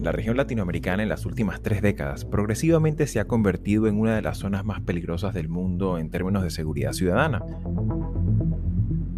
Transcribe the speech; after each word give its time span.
La 0.00 0.12
región 0.12 0.36
latinoamericana 0.36 1.02
en 1.02 1.08
las 1.08 1.26
últimas 1.26 1.60
tres 1.60 1.82
décadas 1.82 2.24
progresivamente 2.24 3.08
se 3.08 3.18
ha 3.18 3.26
convertido 3.26 3.88
en 3.88 3.98
una 3.98 4.14
de 4.14 4.22
las 4.22 4.38
zonas 4.38 4.64
más 4.64 4.80
peligrosas 4.80 5.34
del 5.34 5.48
mundo 5.48 5.98
en 5.98 6.08
términos 6.08 6.44
de 6.44 6.50
seguridad 6.50 6.92
ciudadana. 6.92 7.42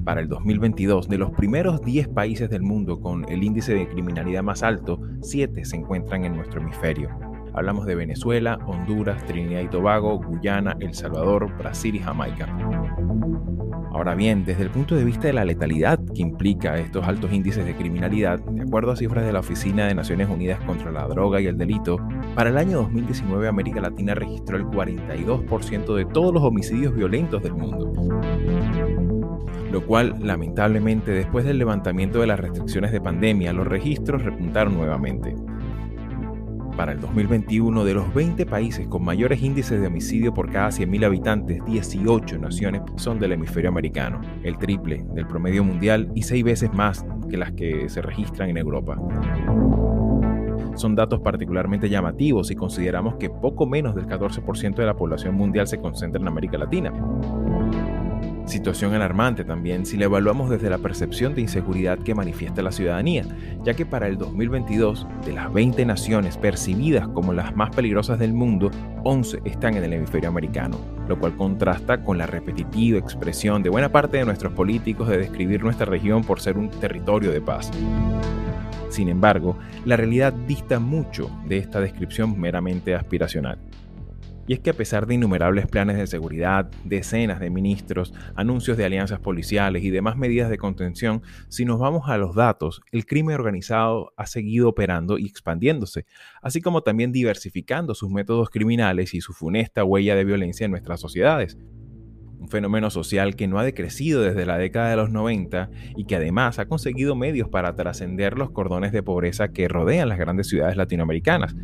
Para 0.04 0.22
el 0.22 0.29
2022, 0.29 1.08
de 1.08 1.19
los 1.19 1.32
primeros 1.32 1.82
10 1.82 2.08
países 2.08 2.48
del 2.48 2.62
mundo 2.62 2.98
con 2.98 3.29
el 3.29 3.45
índice 3.45 3.75
de 3.75 3.89
criminalidad 3.89 4.43
más 4.43 4.62
alto, 4.62 5.00
7 5.21 5.66
se 5.66 5.77
encuentran 5.77 6.25
en 6.25 6.35
nuestro 6.35 6.62
hemisferio. 6.62 7.11
Hablamos 7.53 7.85
de 7.85 7.96
Venezuela, 7.96 8.58
Honduras, 8.67 9.25
Trinidad 9.26 9.61
y 9.61 9.68
Tobago, 9.68 10.18
Guyana, 10.18 10.76
El 10.81 10.94
Salvador, 10.94 11.54
Brasil 11.58 11.94
y 11.94 11.99
Jamaica. 11.99 12.46
Ahora 13.93 14.14
bien, 14.14 14.45
desde 14.45 14.62
el 14.62 14.70
punto 14.70 14.95
de 14.95 15.04
vista 15.04 15.27
de 15.27 15.32
la 15.32 15.45
letalidad 15.45 15.98
que 16.14 16.22
implica 16.22 16.79
estos 16.79 17.07
altos 17.07 17.32
índices 17.32 17.67
de 17.67 17.75
criminalidad, 17.75 18.39
de 18.39 18.63
acuerdo 18.63 18.93
a 18.93 18.96
cifras 18.96 19.25
de 19.25 19.32
la 19.32 19.40
Oficina 19.40 19.86
de 19.86 19.94
Naciones 19.94 20.29
Unidas 20.29 20.61
contra 20.61 20.93
la 20.93 21.08
Droga 21.08 21.40
y 21.40 21.46
el 21.46 21.58
Delito, 21.58 21.99
para 22.36 22.50
el 22.50 22.58
año 22.58 22.82
2019 22.82 23.49
América 23.49 23.80
Latina 23.80 24.14
registró 24.14 24.57
el 24.57 24.64
42% 24.64 25.94
de 25.94 26.04
todos 26.04 26.32
los 26.32 26.43
homicidios 26.43 26.94
violentos 26.94 27.43
del 27.43 27.54
mundo. 27.54 27.93
Lo 29.72 29.85
cual, 29.85 30.14
lamentablemente, 30.21 31.11
después 31.11 31.44
del 31.44 31.58
levantamiento 31.58 32.20
de 32.20 32.28
las 32.28 32.38
restricciones 32.38 32.92
de 32.92 33.00
pandemia, 33.00 33.52
los 33.52 33.66
registros 33.66 34.22
repuntaron 34.22 34.75
nuevamente 34.75 35.34
para 36.80 36.92
el 36.92 37.00
2021, 37.02 37.84
de 37.84 37.92
los 37.92 38.14
20 38.14 38.47
países 38.47 38.88
con 38.88 39.05
mayores 39.05 39.42
índices 39.42 39.78
de 39.83 39.86
homicidio 39.86 40.33
por 40.33 40.50
cada 40.50 40.70
100.000 40.70 41.05
habitantes, 41.05 41.62
18 41.66 42.38
naciones 42.38 42.80
son 42.97 43.19
del 43.19 43.33
hemisferio 43.33 43.69
americano, 43.69 44.22
el 44.44 44.56
triple 44.56 45.05
del 45.12 45.27
promedio 45.27 45.62
mundial 45.62 46.11
y 46.14 46.22
seis 46.22 46.42
veces 46.42 46.72
más 46.72 47.05
que 47.28 47.36
las 47.36 47.52
que 47.52 47.91
se 47.91 48.00
registran 48.00 48.48
en 48.48 48.56
Europa. 48.56 48.97
Son 50.74 50.94
datos 50.94 51.20
particularmente 51.20 51.90
llamativos 51.90 52.48
si 52.48 52.56
consideramos 52.56 53.16
que 53.16 53.28
poco 53.28 53.66
menos 53.66 53.94
del 53.94 54.06
14% 54.06 54.77
de 54.77 54.86
la 54.86 54.96
población 54.96 55.34
mundial 55.34 55.66
se 55.66 55.83
concentra 55.83 56.18
en 56.18 56.28
América 56.28 56.56
Latina. 56.56 56.94
Situación 58.50 58.94
alarmante 58.94 59.44
también 59.44 59.86
si 59.86 59.96
la 59.96 60.06
evaluamos 60.06 60.50
desde 60.50 60.68
la 60.68 60.78
percepción 60.78 61.36
de 61.36 61.42
inseguridad 61.42 62.00
que 62.00 62.16
manifiesta 62.16 62.62
la 62.62 62.72
ciudadanía, 62.72 63.24
ya 63.62 63.74
que 63.74 63.86
para 63.86 64.08
el 64.08 64.18
2022, 64.18 65.06
de 65.24 65.34
las 65.34 65.52
20 65.52 65.86
naciones 65.86 66.36
percibidas 66.36 67.06
como 67.06 67.32
las 67.32 67.54
más 67.54 67.70
peligrosas 67.70 68.18
del 68.18 68.32
mundo, 68.32 68.72
11 69.04 69.42
están 69.44 69.76
en 69.76 69.84
el 69.84 69.92
hemisferio 69.92 70.30
americano, 70.30 70.80
lo 71.06 71.16
cual 71.16 71.36
contrasta 71.36 72.02
con 72.02 72.18
la 72.18 72.26
repetitiva 72.26 72.98
expresión 72.98 73.62
de 73.62 73.70
buena 73.70 73.92
parte 73.92 74.16
de 74.16 74.24
nuestros 74.24 74.52
políticos 74.52 75.06
de 75.06 75.18
describir 75.18 75.62
nuestra 75.62 75.86
región 75.86 76.24
por 76.24 76.40
ser 76.40 76.58
un 76.58 76.70
territorio 76.70 77.30
de 77.30 77.40
paz. 77.40 77.70
Sin 78.88 79.08
embargo, 79.08 79.56
la 79.84 79.96
realidad 79.96 80.32
dista 80.32 80.80
mucho 80.80 81.30
de 81.46 81.58
esta 81.58 81.80
descripción 81.80 82.40
meramente 82.40 82.96
aspiracional. 82.96 83.60
Y 84.50 84.54
es 84.54 84.58
que 84.58 84.70
a 84.70 84.74
pesar 84.74 85.06
de 85.06 85.14
innumerables 85.14 85.68
planes 85.68 85.96
de 85.96 86.08
seguridad, 86.08 86.68
decenas 86.84 87.38
de 87.38 87.50
ministros, 87.50 88.12
anuncios 88.34 88.76
de 88.76 88.84
alianzas 88.84 89.20
policiales 89.20 89.84
y 89.84 89.90
demás 89.90 90.16
medidas 90.16 90.50
de 90.50 90.58
contención, 90.58 91.22
si 91.48 91.64
nos 91.64 91.78
vamos 91.78 92.08
a 92.08 92.18
los 92.18 92.34
datos, 92.34 92.82
el 92.90 93.06
crimen 93.06 93.36
organizado 93.36 94.12
ha 94.16 94.26
seguido 94.26 94.68
operando 94.68 95.18
y 95.18 95.26
expandiéndose, 95.26 96.04
así 96.42 96.60
como 96.60 96.82
también 96.82 97.12
diversificando 97.12 97.94
sus 97.94 98.10
métodos 98.10 98.50
criminales 98.50 99.14
y 99.14 99.20
su 99.20 99.34
funesta 99.34 99.84
huella 99.84 100.16
de 100.16 100.24
violencia 100.24 100.64
en 100.64 100.72
nuestras 100.72 100.98
sociedades. 100.98 101.56
Un 102.40 102.48
fenómeno 102.48 102.90
social 102.90 103.36
que 103.36 103.46
no 103.46 103.60
ha 103.60 103.64
decrecido 103.64 104.20
desde 104.20 104.46
la 104.46 104.58
década 104.58 104.90
de 104.90 104.96
los 104.96 105.10
90 105.10 105.70
y 105.94 106.06
que 106.06 106.16
además 106.16 106.58
ha 106.58 106.66
conseguido 106.66 107.14
medios 107.14 107.48
para 107.48 107.76
trascender 107.76 108.36
los 108.36 108.50
cordones 108.50 108.90
de 108.90 109.04
pobreza 109.04 109.52
que 109.52 109.68
rodean 109.68 110.08
las 110.08 110.18
grandes 110.18 110.48
ciudades 110.48 110.76
latinoamericanas 110.76 111.54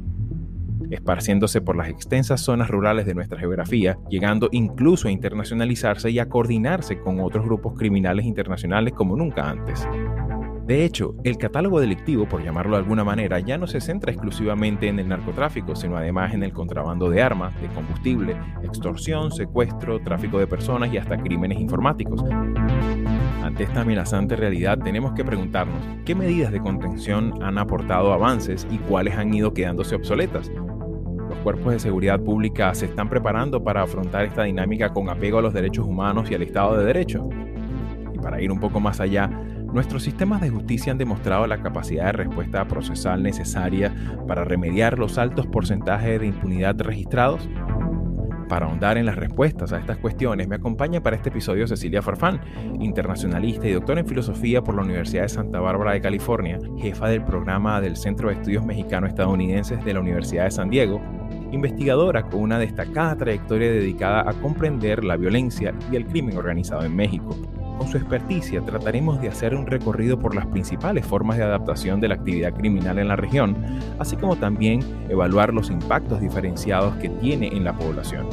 esparciéndose 0.90 1.60
por 1.60 1.76
las 1.76 1.88
extensas 1.88 2.40
zonas 2.40 2.68
rurales 2.68 3.06
de 3.06 3.14
nuestra 3.14 3.38
geografía, 3.38 3.98
llegando 4.08 4.48
incluso 4.52 5.08
a 5.08 5.10
internacionalizarse 5.10 6.10
y 6.10 6.18
a 6.18 6.28
coordinarse 6.28 6.98
con 6.98 7.20
otros 7.20 7.44
grupos 7.44 7.74
criminales 7.78 8.26
internacionales 8.26 8.92
como 8.94 9.16
nunca 9.16 9.48
antes. 9.48 9.86
De 10.66 10.84
hecho, 10.84 11.14
el 11.22 11.38
catálogo 11.38 11.80
delictivo, 11.80 12.28
por 12.28 12.42
llamarlo 12.42 12.72
de 12.72 12.82
alguna 12.82 13.04
manera, 13.04 13.38
ya 13.38 13.56
no 13.56 13.68
se 13.68 13.80
centra 13.80 14.10
exclusivamente 14.10 14.88
en 14.88 14.98
el 14.98 15.08
narcotráfico, 15.08 15.76
sino 15.76 15.96
además 15.96 16.34
en 16.34 16.42
el 16.42 16.52
contrabando 16.52 17.08
de 17.08 17.22
armas, 17.22 17.54
de 17.60 17.68
combustible, 17.68 18.36
extorsión, 18.64 19.30
secuestro, 19.30 20.00
tráfico 20.00 20.40
de 20.40 20.48
personas 20.48 20.92
y 20.92 20.98
hasta 20.98 21.18
crímenes 21.18 21.60
informáticos. 21.60 22.20
Ante 23.46 23.64
esta 23.64 23.82
amenazante 23.82 24.36
realidad 24.36 24.78
tenemos 24.78 25.12
que 25.12 25.24
preguntarnos 25.24 25.78
qué 26.04 26.14
medidas 26.14 26.52
de 26.52 26.60
contención 26.60 27.42
han 27.42 27.58
aportado 27.58 28.12
avances 28.12 28.66
y 28.70 28.78
cuáles 28.78 29.16
han 29.16 29.32
ido 29.32 29.54
quedándose 29.54 29.94
obsoletas 29.94 30.50
cuerpos 31.46 31.74
de 31.74 31.78
seguridad 31.78 32.18
pública 32.18 32.74
se 32.74 32.86
están 32.86 33.08
preparando 33.08 33.62
para 33.62 33.82
afrontar 33.82 34.24
esta 34.24 34.42
dinámica 34.42 34.92
con 34.92 35.08
apego 35.08 35.38
a 35.38 35.42
los 35.42 35.54
derechos 35.54 35.86
humanos 35.86 36.28
y 36.28 36.34
al 36.34 36.42
Estado 36.42 36.76
de 36.76 36.84
Derecho. 36.84 37.28
Y 38.12 38.18
para 38.18 38.42
ir 38.42 38.50
un 38.50 38.58
poco 38.58 38.80
más 38.80 38.98
allá, 38.98 39.28
nuestros 39.72 40.02
sistemas 40.02 40.40
de 40.40 40.50
justicia 40.50 40.90
han 40.90 40.98
demostrado 40.98 41.46
la 41.46 41.62
capacidad 41.62 42.06
de 42.06 42.12
respuesta 42.12 42.66
procesal 42.66 43.22
necesaria 43.22 43.94
para 44.26 44.42
remediar 44.42 44.98
los 44.98 45.18
altos 45.18 45.46
porcentajes 45.46 46.18
de 46.18 46.26
impunidad 46.26 46.80
registrados. 46.80 47.48
Para 48.48 48.66
ahondar 48.66 48.96
en 48.96 49.06
las 49.06 49.16
respuestas 49.16 49.72
a 49.72 49.78
estas 49.78 49.98
cuestiones, 49.98 50.46
me 50.46 50.56
acompaña 50.56 51.02
para 51.02 51.16
este 51.16 51.30
episodio 51.30 51.66
Cecilia 51.66 52.00
Farfán, 52.00 52.40
internacionalista 52.80 53.66
y 53.66 53.72
doctora 53.72 54.00
en 54.00 54.06
filosofía 54.06 54.62
por 54.62 54.76
la 54.76 54.82
Universidad 54.82 55.22
de 55.22 55.28
Santa 55.28 55.60
Bárbara 55.60 55.92
de 55.92 56.00
California, 56.00 56.58
jefa 56.78 57.08
del 57.08 57.24
programa 57.24 57.80
del 57.80 57.96
Centro 57.96 58.28
de 58.28 58.34
Estudios 58.36 58.64
Mexicano-Estadounidenses 58.64 59.84
de 59.84 59.94
la 59.94 60.00
Universidad 60.00 60.44
de 60.44 60.50
San 60.52 60.70
Diego 60.70 61.00
investigadora 61.52 62.22
con 62.28 62.40
una 62.40 62.58
destacada 62.58 63.16
trayectoria 63.16 63.70
dedicada 63.70 64.28
a 64.28 64.34
comprender 64.34 65.04
la 65.04 65.16
violencia 65.16 65.74
y 65.90 65.96
el 65.96 66.06
crimen 66.06 66.36
organizado 66.36 66.84
en 66.84 66.94
México. 66.94 67.36
Con 67.78 67.88
su 67.88 67.98
experticia 67.98 68.62
trataremos 68.62 69.20
de 69.20 69.28
hacer 69.28 69.54
un 69.54 69.66
recorrido 69.66 70.18
por 70.18 70.34
las 70.34 70.46
principales 70.46 71.04
formas 71.04 71.36
de 71.36 71.44
adaptación 71.44 72.00
de 72.00 72.08
la 72.08 72.14
actividad 72.14 72.54
criminal 72.54 72.98
en 72.98 73.08
la 73.08 73.16
región, 73.16 73.56
así 73.98 74.16
como 74.16 74.36
también 74.36 74.80
evaluar 75.08 75.52
los 75.52 75.70
impactos 75.70 76.20
diferenciados 76.20 76.96
que 76.96 77.10
tiene 77.10 77.48
en 77.48 77.64
la 77.64 77.74
población. 77.74 78.26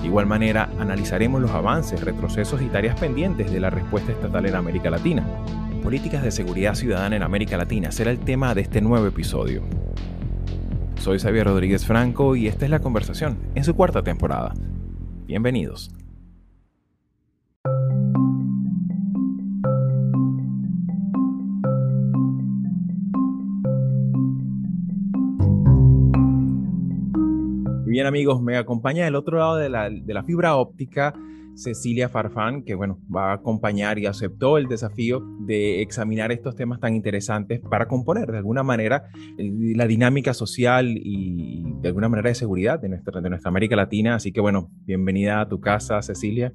De 0.00 0.08
igual 0.08 0.26
manera, 0.26 0.68
analizaremos 0.78 1.40
los 1.40 1.52
avances, 1.52 2.02
retrocesos 2.02 2.60
y 2.60 2.66
tareas 2.66 2.98
pendientes 2.98 3.50
de 3.50 3.60
la 3.60 3.70
respuesta 3.70 4.12
estatal 4.12 4.44
en 4.46 4.56
América 4.56 4.90
Latina. 4.90 5.24
Políticas 5.82 6.22
de 6.22 6.30
seguridad 6.30 6.74
ciudadana 6.74 7.16
en 7.16 7.22
América 7.22 7.56
Latina 7.56 7.90
será 7.92 8.10
el 8.10 8.18
tema 8.18 8.54
de 8.54 8.60
este 8.60 8.80
nuevo 8.80 9.06
episodio. 9.06 9.62
Soy 10.96 11.18
Xavier 11.18 11.46
Rodríguez 11.46 11.86
Franco 11.86 12.36
y 12.36 12.46
esta 12.46 12.66
es 12.66 12.70
la 12.70 12.80
conversación 12.80 13.38
en 13.54 13.64
su 13.64 13.74
cuarta 13.74 14.02
temporada. 14.02 14.54
Bienvenidos. 15.26 15.90
Bien 27.92 28.06
amigos, 28.06 28.40
me 28.40 28.56
acompaña 28.56 29.04
del 29.04 29.14
otro 29.16 29.36
lado 29.36 29.56
de 29.56 29.68
la, 29.68 29.90
de 29.90 30.14
la 30.14 30.24
fibra 30.24 30.56
óptica 30.56 31.12
Cecilia 31.54 32.08
Farfán, 32.08 32.62
que 32.64 32.74
bueno, 32.74 32.98
va 33.14 33.32
a 33.32 33.34
acompañar 33.34 33.98
y 33.98 34.06
aceptó 34.06 34.56
el 34.56 34.66
desafío 34.66 35.20
de 35.40 35.82
examinar 35.82 36.32
estos 36.32 36.56
temas 36.56 36.80
tan 36.80 36.94
interesantes 36.94 37.60
para 37.60 37.88
componer 37.88 38.32
de 38.32 38.38
alguna 38.38 38.62
manera 38.62 39.10
la 39.36 39.86
dinámica 39.86 40.32
social 40.32 40.86
y 40.96 41.64
de 41.82 41.88
alguna 41.88 42.08
manera 42.08 42.30
de 42.30 42.34
seguridad 42.34 42.80
de 42.80 42.88
nuestra, 42.88 43.20
de 43.20 43.28
nuestra 43.28 43.50
América 43.50 43.76
Latina. 43.76 44.14
Así 44.14 44.32
que 44.32 44.40
bueno, 44.40 44.70
bienvenida 44.86 45.42
a 45.42 45.48
tu 45.50 45.60
casa, 45.60 46.00
Cecilia. 46.00 46.54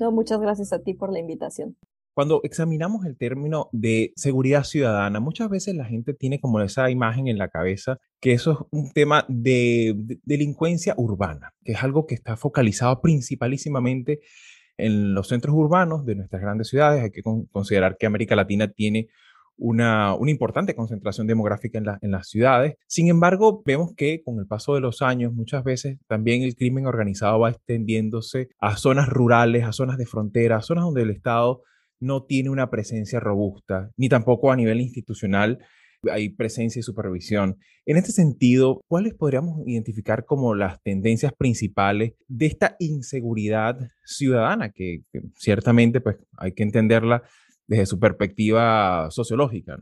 No, 0.00 0.10
muchas 0.10 0.40
gracias 0.40 0.72
a 0.72 0.78
ti 0.78 0.94
por 0.94 1.12
la 1.12 1.18
invitación. 1.18 1.76
Cuando 2.18 2.40
examinamos 2.42 3.06
el 3.06 3.16
término 3.16 3.68
de 3.70 4.12
seguridad 4.16 4.64
ciudadana, 4.64 5.20
muchas 5.20 5.48
veces 5.48 5.76
la 5.76 5.84
gente 5.84 6.14
tiene 6.14 6.40
como 6.40 6.60
esa 6.60 6.90
imagen 6.90 7.28
en 7.28 7.38
la 7.38 7.46
cabeza 7.46 7.98
que 8.20 8.32
eso 8.32 8.50
es 8.50 8.58
un 8.72 8.90
tema 8.90 9.24
de, 9.28 9.94
delincuencia 10.24 10.94
urbana, 10.96 11.52
que 11.62 11.74
es 11.74 11.84
algo 11.84 12.06
que 12.06 12.16
está 12.16 12.36
focalizado 12.36 13.00
principalísimamente 13.00 14.18
en 14.76 15.14
los 15.14 15.28
centros 15.28 15.54
urbanos 15.54 16.04
de 16.06 16.16
nuestras 16.16 16.42
grandes 16.42 16.66
ciudades. 16.66 17.04
Hay 17.04 17.12
que 17.12 17.22
considerar 17.22 17.96
que 17.96 18.06
América 18.06 18.34
Latina 18.34 18.66
tiene 18.66 19.06
una, 19.56 20.16
importante 20.26 20.74
concentración 20.74 21.28
demográfica 21.28 21.78
en, 21.78 21.84
en, 22.00 22.10
las 22.10 22.28
ciudades. 22.28 22.74
Sin 22.88 23.06
embargo, 23.06 23.62
vemos 23.64 23.94
que 23.96 24.24
con 24.24 24.40
el 24.40 24.48
paso 24.48 24.74
de 24.74 24.80
los 24.80 25.02
años, 25.02 25.32
muchas 25.34 25.62
veces 25.62 25.98
también 26.08 26.42
el 26.42 26.56
crimen 26.56 26.86
organizado 26.86 27.38
va 27.38 27.50
extendiéndose 27.50 28.48
a 28.58 28.76
zonas 28.76 29.08
rurales, 29.08 29.62
a 29.62 29.72
zonas 29.72 29.98
de 29.98 30.06
frontera, 30.06 30.56
a 30.56 30.62
zonas 30.62 30.82
donde 30.82 31.02
el 31.02 31.10
Estado 31.10 31.62
no 32.00 32.24
tiene 32.24 32.50
una 32.50 32.70
presencia 32.70 33.20
robusta, 33.20 33.90
ni 33.96 34.08
tampoco 34.08 34.50
a 34.52 34.56
nivel 34.56 34.80
institucional 34.80 35.58
hay 36.10 36.30
presencia 36.30 36.80
y 36.80 36.82
supervisión. 36.82 37.58
En 37.86 37.96
este 37.96 38.12
sentido, 38.12 38.80
¿cuáles 38.88 39.14
podríamos 39.14 39.66
identificar 39.66 40.24
como 40.24 40.54
las 40.54 40.80
tendencias 40.82 41.32
principales 41.32 42.14
de 42.28 42.46
esta 42.46 42.76
inseguridad 42.78 43.76
ciudadana 44.04 44.70
que, 44.70 45.02
ciertamente 45.34 46.00
pues, 46.00 46.16
hay 46.36 46.52
que 46.52 46.62
entenderla 46.62 47.22
desde 47.66 47.86
su 47.86 47.98
perspectiva 47.98 49.10
sociológica? 49.10 49.78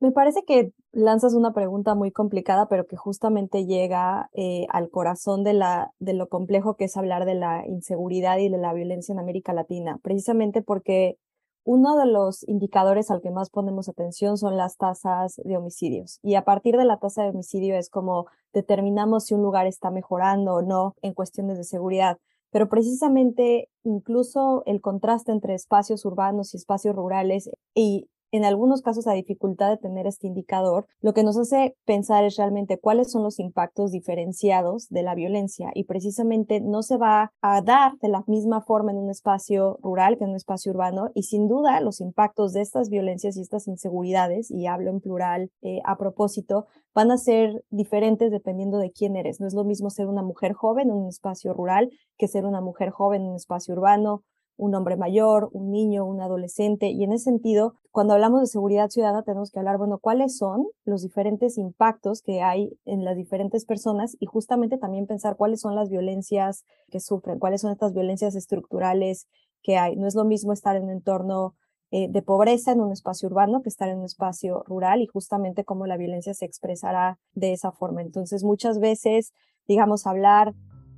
Me 0.00 0.10
parece 0.10 0.40
que 0.44 0.72
lanzas 0.90 1.32
una 1.32 1.52
pregunta 1.52 1.94
muy 1.94 2.10
complicada, 2.10 2.66
pero 2.68 2.86
que 2.86 2.96
justamente 2.96 3.66
llega 3.66 4.30
eh, 4.32 4.66
al 4.70 4.90
corazón 4.90 5.44
de, 5.44 5.54
la, 5.54 5.92
de 6.00 6.12
lo 6.12 6.28
complejo 6.28 6.74
que 6.74 6.86
es 6.86 6.96
hablar 6.96 7.24
de 7.24 7.36
la 7.36 7.64
inseguridad 7.68 8.38
y 8.38 8.48
de 8.48 8.58
la 8.58 8.74
violencia 8.74 9.12
en 9.12 9.20
América 9.20 9.52
Latina, 9.52 10.00
precisamente 10.02 10.60
porque 10.60 11.18
uno 11.64 11.96
de 11.96 12.06
los 12.06 12.46
indicadores 12.48 13.10
al 13.10 13.20
que 13.20 13.30
más 13.30 13.50
ponemos 13.50 13.88
atención 13.88 14.36
son 14.36 14.56
las 14.56 14.76
tasas 14.76 15.40
de 15.44 15.56
homicidios. 15.56 16.18
Y 16.22 16.34
a 16.34 16.44
partir 16.44 16.76
de 16.76 16.84
la 16.84 16.98
tasa 16.98 17.22
de 17.22 17.30
homicidio 17.30 17.76
es 17.76 17.88
como 17.88 18.26
determinamos 18.52 19.26
si 19.26 19.34
un 19.34 19.42
lugar 19.42 19.66
está 19.66 19.90
mejorando 19.90 20.54
o 20.54 20.62
no 20.62 20.94
en 21.02 21.14
cuestiones 21.14 21.58
de 21.58 21.64
seguridad. 21.64 22.18
Pero 22.50 22.68
precisamente 22.68 23.70
incluso 23.82 24.62
el 24.66 24.80
contraste 24.80 25.32
entre 25.32 25.54
espacios 25.54 26.04
urbanos 26.04 26.52
y 26.52 26.58
espacios 26.58 26.94
rurales 26.94 27.50
y 27.74 28.08
en 28.32 28.46
algunos 28.46 28.80
casos 28.80 29.06
la 29.06 29.12
dificultad 29.12 29.70
de 29.70 29.76
tener 29.76 30.06
este 30.06 30.26
indicador, 30.26 30.86
lo 31.02 31.12
que 31.12 31.22
nos 31.22 31.36
hace 31.36 31.76
pensar 31.84 32.24
es 32.24 32.36
realmente 32.36 32.78
cuáles 32.78 33.12
son 33.12 33.22
los 33.22 33.38
impactos 33.38 33.92
diferenciados 33.92 34.88
de 34.88 35.02
la 35.02 35.14
violencia 35.14 35.70
y 35.74 35.84
precisamente 35.84 36.60
no 36.60 36.82
se 36.82 36.96
va 36.96 37.30
a 37.42 37.60
dar 37.60 37.92
de 37.98 38.08
la 38.08 38.24
misma 38.26 38.62
forma 38.62 38.90
en 38.90 38.96
un 38.96 39.10
espacio 39.10 39.78
rural 39.82 40.16
que 40.16 40.24
en 40.24 40.30
un 40.30 40.36
espacio 40.36 40.72
urbano 40.72 41.10
y 41.14 41.24
sin 41.24 41.46
duda 41.46 41.80
los 41.80 42.00
impactos 42.00 42.54
de 42.54 42.62
estas 42.62 42.88
violencias 42.88 43.36
y 43.36 43.42
estas 43.42 43.68
inseguridades, 43.68 44.50
y 44.50 44.66
hablo 44.66 44.90
en 44.90 45.00
plural 45.00 45.50
eh, 45.60 45.80
a 45.84 45.96
propósito, 45.98 46.66
van 46.94 47.10
a 47.10 47.18
ser 47.18 47.62
diferentes 47.70 48.30
dependiendo 48.30 48.78
de 48.78 48.92
quién 48.92 49.16
eres. 49.16 49.40
No 49.40 49.46
es 49.46 49.54
lo 49.54 49.64
mismo 49.64 49.90
ser 49.90 50.06
una 50.06 50.22
mujer 50.22 50.54
joven 50.54 50.88
en 50.88 50.96
un 50.96 51.08
espacio 51.08 51.52
rural 51.52 51.90
que 52.16 52.28
ser 52.28 52.46
una 52.46 52.62
mujer 52.62 52.90
joven 52.90 53.22
en 53.22 53.28
un 53.28 53.36
espacio 53.36 53.74
urbano 53.74 54.22
un 54.56 54.74
hombre 54.74 54.96
mayor, 54.96 55.48
un 55.52 55.70
niño, 55.70 56.04
un 56.04 56.20
adolescente. 56.20 56.90
Y 56.90 57.04
en 57.04 57.12
ese 57.12 57.24
sentido, 57.24 57.74
cuando 57.90 58.14
hablamos 58.14 58.40
de 58.40 58.46
seguridad 58.46 58.90
ciudadana, 58.90 59.22
tenemos 59.22 59.50
que 59.50 59.58
hablar, 59.58 59.78
bueno, 59.78 59.98
cuáles 59.98 60.36
son 60.36 60.66
los 60.84 61.02
diferentes 61.02 61.58
impactos 61.58 62.22
que 62.22 62.42
hay 62.42 62.78
en 62.84 63.04
las 63.04 63.16
diferentes 63.16 63.64
personas 63.64 64.16
y 64.20 64.26
justamente 64.26 64.78
también 64.78 65.06
pensar 65.06 65.36
cuáles 65.36 65.60
son 65.60 65.74
las 65.74 65.90
violencias 65.90 66.64
que 66.90 67.00
sufren, 67.00 67.38
cuáles 67.38 67.60
son 67.60 67.72
estas 67.72 67.92
violencias 67.92 68.34
estructurales 68.34 69.26
que 69.62 69.76
hay. 69.78 69.96
No 69.96 70.06
es 70.06 70.14
lo 70.14 70.24
mismo 70.24 70.52
estar 70.52 70.76
en 70.76 70.84
un 70.84 70.90
entorno 70.90 71.54
eh, 71.94 72.08
de 72.08 72.22
pobreza 72.22 72.72
en 72.72 72.80
un 72.80 72.90
espacio 72.90 73.28
urbano 73.28 73.60
que 73.60 73.68
estar 73.68 73.88
en 73.90 73.98
un 73.98 74.06
espacio 74.06 74.62
rural 74.66 75.02
y 75.02 75.06
justamente 75.06 75.62
cómo 75.62 75.86
la 75.86 75.98
violencia 75.98 76.32
se 76.32 76.46
expresará 76.46 77.18
de 77.34 77.52
esa 77.52 77.70
forma. 77.70 78.00
Entonces, 78.00 78.44
muchas 78.44 78.78
veces, 78.78 79.34
digamos, 79.68 80.06
hablar 80.06 80.54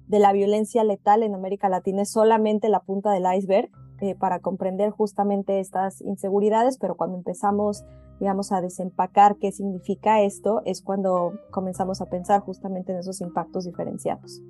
de 0.08 0.18
la 0.18 0.32
violencia 0.32 0.84
letal 0.84 1.22
en 1.22 1.34
América 1.34 1.68
Latina 1.68 2.02
es 2.02 2.10
solamente 2.10 2.68
la 2.68 2.80
punta 2.80 3.10
del 3.12 3.24
iceberg 3.36 3.70
eh, 4.00 4.14
para 4.14 4.40
comprender 4.40 4.90
justamente 4.90 5.60
estas 5.60 6.00
inseguridades, 6.02 6.78
pero 6.78 6.96
cuando 6.96 7.16
empezamos, 7.16 7.84
digamos, 8.20 8.52
a 8.52 8.60
desempacar 8.60 9.36
qué 9.36 9.52
significa 9.52 10.20
esto, 10.20 10.62
es 10.64 10.82
cuando 10.82 11.32
comenzamos 11.50 12.00
a 12.00 12.06
pensar 12.06 12.40
justamente 12.40 12.92
en 12.92 12.98
esos 12.98 13.20
impactos 13.20 13.64
diferenciados. 13.64 14.42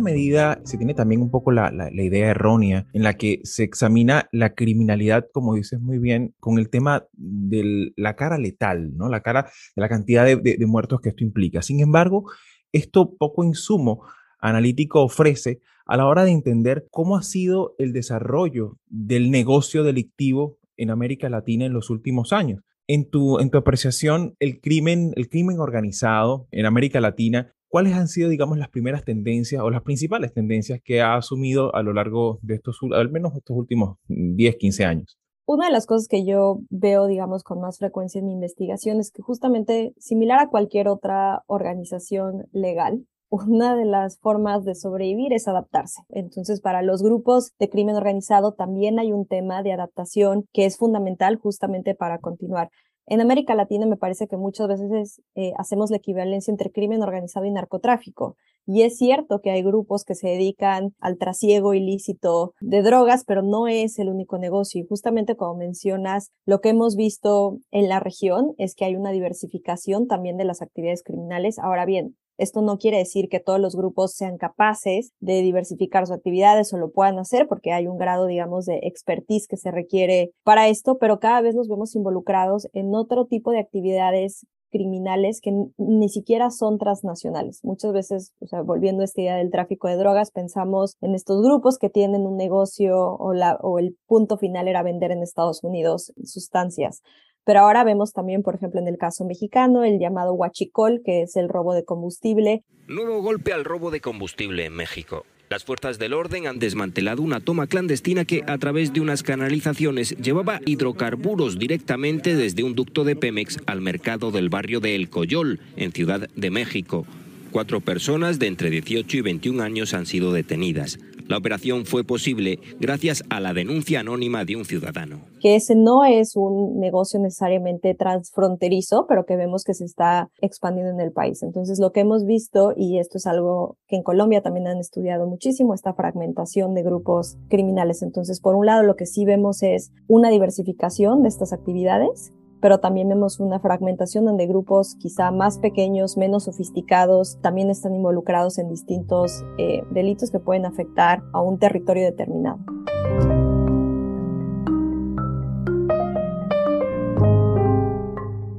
Medida 0.00 0.60
se 0.64 0.76
tiene 0.76 0.94
también 0.94 1.20
un 1.20 1.30
poco 1.30 1.52
la, 1.52 1.90
idea 1.92 2.30
errónea 2.30 2.86
en 2.92 3.02
la 3.02 3.14
que 3.14 3.40
se 3.44 3.64
examina 3.64 4.28
la 4.32 4.54
criminalidad, 4.54 5.26
como 5.32 5.54
dices 5.54 5.80
muy 5.80 5.98
bien, 5.98 6.34
con 6.40 6.58
el 6.58 6.70
tema 6.70 7.04
de 7.12 7.92
la 7.96 8.16
cara 8.16 8.38
letal, 8.38 8.96
¿no? 8.96 9.08
La 9.08 9.20
cara 9.20 9.50
de 9.74 9.82
la 9.82 9.88
cantidad 9.88 10.24
de, 10.24 10.66
muertos 10.66 11.00
que 11.00 11.10
esto 11.10 11.24
implica. 11.24 11.62
Sin 11.62 11.80
embargo, 11.80 12.30
esto 12.72 13.14
poco 13.16 13.44
insumo 13.44 14.02
analítico 14.38 15.02
ofrece 15.02 15.60
a 15.86 15.96
la 15.96 16.06
hora 16.06 16.24
de 16.24 16.32
entender 16.32 16.86
cómo 16.90 17.16
ha 17.16 17.22
sido 17.22 17.74
el 17.78 17.92
desarrollo 17.92 18.78
del 18.86 19.30
negocio 19.30 19.84
delictivo 19.84 20.58
en 20.76 20.90
América 20.90 21.28
Latina 21.28 21.64
en 21.64 21.72
los 21.72 21.90
últimos 21.90 22.32
años. 22.32 22.62
En 22.88 23.10
tu, 23.10 23.38
apreciación, 23.40 24.36
el 24.38 24.60
crimen 24.60 25.12
organizado 25.58 26.46
en 26.52 26.66
América 26.66 27.00
Latina 27.00 27.52
¿cuáles 27.68 27.94
han 27.94 28.08
sido, 28.08 28.28
digamos, 28.28 28.58
las 28.58 28.68
primeras 28.68 29.04
tendencias 29.04 29.62
o 29.62 29.70
las 29.70 29.82
principales 29.82 30.32
tendencias 30.32 30.80
que 30.82 31.00
ha 31.00 31.16
asumido 31.16 31.74
a 31.74 31.82
lo 31.82 31.92
largo 31.92 32.38
de 32.42 32.54
estos, 32.54 32.78
al 32.92 33.10
menos 33.10 33.34
estos 33.34 33.56
últimos 33.56 33.98
10, 34.08 34.56
15 34.56 34.84
años? 34.84 35.18
Una 35.48 35.66
de 35.66 35.72
las 35.72 35.86
cosas 35.86 36.08
que 36.08 36.24
yo 36.24 36.58
veo, 36.70 37.06
digamos, 37.06 37.44
con 37.44 37.60
más 37.60 37.78
frecuencia 37.78 38.18
en 38.18 38.26
mi 38.26 38.32
investigación 38.32 38.98
es 38.98 39.12
que 39.12 39.22
justamente, 39.22 39.94
similar 39.96 40.40
a 40.40 40.48
cualquier 40.48 40.88
otra 40.88 41.44
organización 41.46 42.46
legal, 42.52 43.06
una 43.28 43.76
de 43.76 43.84
las 43.84 44.18
formas 44.18 44.64
de 44.64 44.74
sobrevivir 44.74 45.32
es 45.32 45.46
adaptarse. 45.46 46.02
Entonces, 46.08 46.60
para 46.60 46.82
los 46.82 47.00
grupos 47.00 47.52
de 47.60 47.68
crimen 47.68 47.94
organizado 47.94 48.54
también 48.54 48.98
hay 48.98 49.12
un 49.12 49.26
tema 49.26 49.62
de 49.62 49.72
adaptación 49.72 50.46
que 50.52 50.66
es 50.66 50.76
fundamental 50.76 51.36
justamente 51.36 51.94
para 51.94 52.18
continuar. 52.18 52.70
En 53.08 53.20
América 53.20 53.54
Latina 53.54 53.86
me 53.86 53.96
parece 53.96 54.26
que 54.26 54.36
muchas 54.36 54.66
veces 54.66 55.22
eh, 55.36 55.52
hacemos 55.58 55.90
la 55.90 55.98
equivalencia 55.98 56.50
entre 56.50 56.72
crimen 56.72 57.02
organizado 57.02 57.46
y 57.46 57.52
narcotráfico. 57.52 58.36
Y 58.66 58.82
es 58.82 58.98
cierto 58.98 59.40
que 59.40 59.52
hay 59.52 59.62
grupos 59.62 60.04
que 60.04 60.16
se 60.16 60.26
dedican 60.26 60.92
al 60.98 61.16
trasiego 61.16 61.72
ilícito 61.72 62.54
de 62.60 62.82
drogas, 62.82 63.22
pero 63.24 63.42
no 63.42 63.68
es 63.68 64.00
el 64.00 64.08
único 64.08 64.38
negocio. 64.38 64.80
Y 64.80 64.86
justamente 64.88 65.36
como 65.36 65.54
mencionas, 65.54 66.32
lo 66.46 66.60
que 66.60 66.70
hemos 66.70 66.96
visto 66.96 67.58
en 67.70 67.88
la 67.88 68.00
región 68.00 68.54
es 68.58 68.74
que 68.74 68.84
hay 68.84 68.96
una 68.96 69.12
diversificación 69.12 70.08
también 70.08 70.36
de 70.36 70.44
las 70.44 70.60
actividades 70.60 71.04
criminales. 71.04 71.60
Ahora 71.60 71.86
bien, 71.86 72.16
esto 72.38 72.62
no 72.62 72.78
quiere 72.78 72.98
decir 72.98 73.28
que 73.28 73.40
todos 73.40 73.60
los 73.60 73.76
grupos 73.76 74.14
sean 74.14 74.38
capaces 74.38 75.12
de 75.20 75.42
diversificar 75.42 76.06
sus 76.06 76.16
actividades 76.16 76.72
o 76.72 76.78
lo 76.78 76.90
puedan 76.90 77.18
hacer 77.18 77.46
porque 77.48 77.72
hay 77.72 77.86
un 77.86 77.98
grado, 77.98 78.26
digamos, 78.26 78.66
de 78.66 78.80
expertise 78.82 79.46
que 79.48 79.56
se 79.56 79.70
requiere 79.70 80.32
para 80.42 80.68
esto, 80.68 80.98
pero 80.98 81.18
cada 81.18 81.40
vez 81.40 81.54
nos 81.54 81.68
vemos 81.68 81.94
involucrados 81.94 82.68
en 82.72 82.94
otro 82.94 83.26
tipo 83.26 83.50
de 83.50 83.60
actividades 83.60 84.46
criminales 84.70 85.40
que 85.40 85.52
ni 85.78 86.08
siquiera 86.08 86.50
son 86.50 86.78
transnacionales. 86.78 87.60
Muchas 87.62 87.92
veces, 87.92 88.32
o 88.40 88.46
sea, 88.46 88.62
volviendo 88.62 89.02
a 89.02 89.04
esta 89.04 89.20
idea 89.20 89.36
del 89.36 89.50
tráfico 89.50 89.88
de 89.88 89.96
drogas, 89.96 90.30
pensamos 90.30 90.96
en 91.00 91.14
estos 91.14 91.42
grupos 91.42 91.78
que 91.78 91.88
tienen 91.88 92.26
un 92.26 92.36
negocio 92.36 93.14
o, 93.14 93.32
la, 93.32 93.56
o 93.62 93.78
el 93.78 93.96
punto 94.06 94.36
final 94.36 94.68
era 94.68 94.82
vender 94.82 95.12
en 95.12 95.22
Estados 95.22 95.62
Unidos 95.62 96.12
sustancias. 96.22 97.02
Pero 97.46 97.60
ahora 97.60 97.84
vemos 97.84 98.12
también, 98.12 98.42
por 98.42 98.56
ejemplo, 98.56 98.80
en 98.80 98.88
el 98.88 98.98
caso 98.98 99.24
mexicano, 99.24 99.84
el 99.84 100.00
llamado 100.00 100.32
huachicol, 100.34 101.00
que 101.04 101.22
es 101.22 101.36
el 101.36 101.48
robo 101.48 101.74
de 101.74 101.84
combustible. 101.84 102.64
Nuevo 102.88 103.22
golpe 103.22 103.52
al 103.52 103.64
robo 103.64 103.92
de 103.92 104.00
combustible 104.00 104.64
en 104.64 104.72
México. 104.72 105.24
Las 105.48 105.62
fuerzas 105.62 106.00
del 106.00 106.12
orden 106.12 106.48
han 106.48 106.58
desmantelado 106.58 107.22
una 107.22 107.38
toma 107.38 107.68
clandestina 107.68 108.24
que, 108.24 108.42
a 108.48 108.58
través 108.58 108.92
de 108.92 109.00
unas 109.00 109.22
canalizaciones, 109.22 110.16
llevaba 110.16 110.60
hidrocarburos 110.66 111.56
directamente 111.56 112.34
desde 112.34 112.64
un 112.64 112.74
ducto 112.74 113.04
de 113.04 113.14
Pemex 113.14 113.58
al 113.66 113.80
mercado 113.80 114.32
del 114.32 114.48
barrio 114.48 114.80
de 114.80 114.96
El 114.96 115.08
Coyol, 115.08 115.60
en 115.76 115.92
Ciudad 115.92 116.28
de 116.34 116.50
México. 116.50 117.06
Cuatro 117.52 117.80
personas 117.80 118.40
de 118.40 118.48
entre 118.48 118.70
18 118.70 119.18
y 119.18 119.20
21 119.20 119.62
años 119.62 119.94
han 119.94 120.06
sido 120.06 120.32
detenidas. 120.32 120.98
La 121.28 121.38
operación 121.38 121.86
fue 121.86 122.04
posible 122.04 122.60
gracias 122.78 123.24
a 123.30 123.40
la 123.40 123.52
denuncia 123.52 124.00
anónima 124.00 124.44
de 124.44 124.54
un 124.54 124.64
ciudadano. 124.64 125.20
Que 125.40 125.56
ese 125.56 125.74
no 125.74 126.04
es 126.04 126.36
un 126.36 126.78
negocio 126.78 127.18
necesariamente 127.18 127.94
transfronterizo, 127.94 129.06
pero 129.08 129.26
que 129.26 129.36
vemos 129.36 129.64
que 129.64 129.74
se 129.74 129.84
está 129.84 130.30
expandiendo 130.40 130.92
en 130.92 131.00
el 131.00 131.12
país. 131.12 131.42
Entonces, 131.42 131.80
lo 131.80 131.90
que 131.90 132.00
hemos 132.00 132.24
visto, 132.24 132.72
y 132.76 132.98
esto 132.98 133.18
es 133.18 133.26
algo 133.26 133.76
que 133.88 133.96
en 133.96 134.04
Colombia 134.04 134.40
también 134.40 134.68
han 134.68 134.78
estudiado 134.78 135.26
muchísimo, 135.26 135.74
esta 135.74 135.94
fragmentación 135.94 136.74
de 136.74 136.84
grupos 136.84 137.36
criminales. 137.48 138.02
Entonces, 138.02 138.40
por 138.40 138.54
un 138.54 138.66
lado, 138.66 138.84
lo 138.84 138.94
que 138.94 139.06
sí 139.06 139.24
vemos 139.24 139.64
es 139.64 139.92
una 140.06 140.30
diversificación 140.30 141.22
de 141.22 141.28
estas 141.28 141.52
actividades 141.52 142.32
pero 142.60 142.78
también 142.78 143.08
vemos 143.08 143.40
una 143.40 143.60
fragmentación 143.60 144.24
donde 144.24 144.46
grupos 144.46 144.96
quizá 144.96 145.30
más 145.30 145.58
pequeños, 145.58 146.16
menos 146.16 146.44
sofisticados, 146.44 147.38
también 147.40 147.70
están 147.70 147.94
involucrados 147.94 148.58
en 148.58 148.68
distintos 148.68 149.44
eh, 149.58 149.82
delitos 149.90 150.30
que 150.30 150.40
pueden 150.40 150.66
afectar 150.66 151.22
a 151.32 151.40
un 151.40 151.58
territorio 151.58 152.04
determinado. 152.04 152.58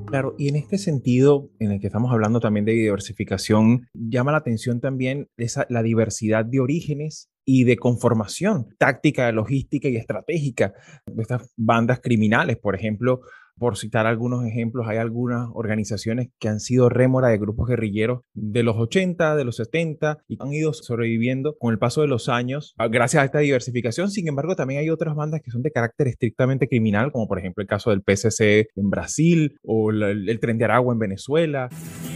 Claro, 0.07 0.35
y 0.37 0.47
en 0.47 0.55
este 0.55 0.77
sentido, 0.77 1.51
en 1.59 1.73
el 1.73 1.81
que 1.81 1.87
estamos 1.87 2.13
hablando 2.13 2.39
también 2.39 2.65
de 2.65 2.71
diversificación, 2.71 3.87
llama 3.93 4.31
la 4.31 4.37
atención 4.37 4.79
también 4.79 5.27
esa, 5.35 5.65
la 5.69 5.83
diversidad 5.83 6.45
de 6.45 6.61
orígenes 6.61 7.29
y 7.45 7.65
de 7.65 7.75
conformación 7.75 8.69
táctica, 8.77 9.31
logística 9.33 9.89
y 9.89 9.97
estratégica 9.97 10.73
de 11.05 11.21
estas 11.21 11.53
bandas 11.57 11.99
criminales. 11.99 12.57
Por 12.57 12.73
ejemplo, 12.73 13.19
Por 13.57 13.75
citar 13.77 14.05
algunos 14.05 14.45
ejemplos, 14.45 14.87
hay 14.87 14.97
algunas 14.97 15.49
organizaciones 15.53 16.29
que 16.39 16.47
han 16.47 16.59
sido 16.59 16.89
rémora 16.89 17.29
de 17.29 17.39
grupos 17.39 17.67
guerrilleros 17.67 18.21
de 18.35 18.61
los 18.61 18.77
80, 18.77 19.35
de 19.35 19.43
los 19.43 19.55
70 19.55 20.19
y 20.27 20.37
han 20.39 20.53
ido 20.53 20.73
sobreviviendo 20.73 21.57
con 21.57 21.71
el 21.71 21.79
paso 21.79 22.01
de 22.01 22.07
los 22.07 22.29
años 22.29 22.75
ah, 22.77 22.87
gracias 22.87 23.21
a 23.21 23.25
esta 23.25 23.39
diversificación. 23.39 24.11
Sin 24.11 24.27
embargo, 24.27 24.55
también 24.55 24.81
hay 24.81 24.89
otras 24.91 25.15
bandas 25.15 25.41
que 25.41 25.49
son 25.49 25.63
de 25.63 25.71
carácter 25.71 26.07
estrictamente 26.07 26.67
criminal, 26.67 27.11
como 27.11 27.27
por 27.27 27.39
ejemplo 27.39 27.63
el 27.63 27.67
caso 27.67 27.89
del 27.89 28.03
PCC 28.03 28.69
en 28.75 28.89
Brasil 28.89 29.57
o 29.63 29.89
el, 29.89 30.29
el 30.29 30.39
Tren 30.39 30.59
de 30.59 30.65
Aragua 30.65 30.93
en 30.93 30.99
Venezuela. 30.99 31.69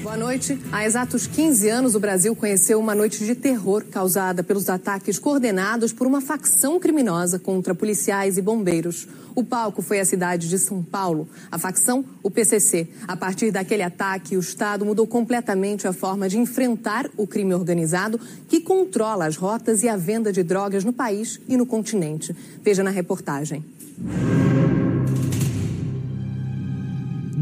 Boa 0.04 0.18
noite. 0.18 0.58
Há 0.72 0.86
exatos 0.86 1.28
15 1.28 1.70
anos, 1.70 1.96
o 1.96 2.00
Brasil 2.00 2.36
conheceu 2.36 2.80
uma 2.80 2.96
noite 2.96 3.24
de 3.24 3.36
terror 3.36 3.84
causada 3.86 4.44
pelos 4.44 4.70
ataques 4.70 5.20
coordenados 5.20 5.94
por 5.94 6.08
uma 6.08 6.22
facção 6.22 6.80
criminosa 6.80 7.40
contra 7.40 7.76
policiais 7.76 8.38
e 8.38 8.42
bombeiros. 8.42 9.08
O 9.36 9.44
palco 9.44 9.82
foi 9.82 10.00
a 10.00 10.06
cidade 10.06 10.50
de 10.50 10.58
São 10.58 10.84
Paulo, 10.84 11.28
a 11.52 11.58
facção, 11.58 12.04
o 12.24 12.30
PCC. 12.30 12.88
A 13.08 13.16
partir 13.16 13.52
daquele 13.52 13.84
ataque, 13.84 14.36
o 14.36 14.40
Estado 14.40 14.86
mudou 14.86 15.08
completamente 15.08 15.88
a 15.88 15.94
forma 15.94 16.28
de 16.28 16.38
enfrentar 16.38 17.10
o 17.18 17.28
crime 17.28 17.54
organizado, 17.54 18.20
que 18.48 18.60
controla 18.60 19.26
as 19.26 19.36
rotas 19.36 19.84
e 19.84 19.90
a 19.90 19.98
venda 19.98 20.32
de 20.32 20.44
drogas 20.44 20.84
no 20.84 20.94
país 20.94 21.40
e 21.48 21.58
no 21.58 21.66
continente. 21.66 22.36
Veja 22.64 22.84
na 22.84 22.90
reportagem. 22.90 23.64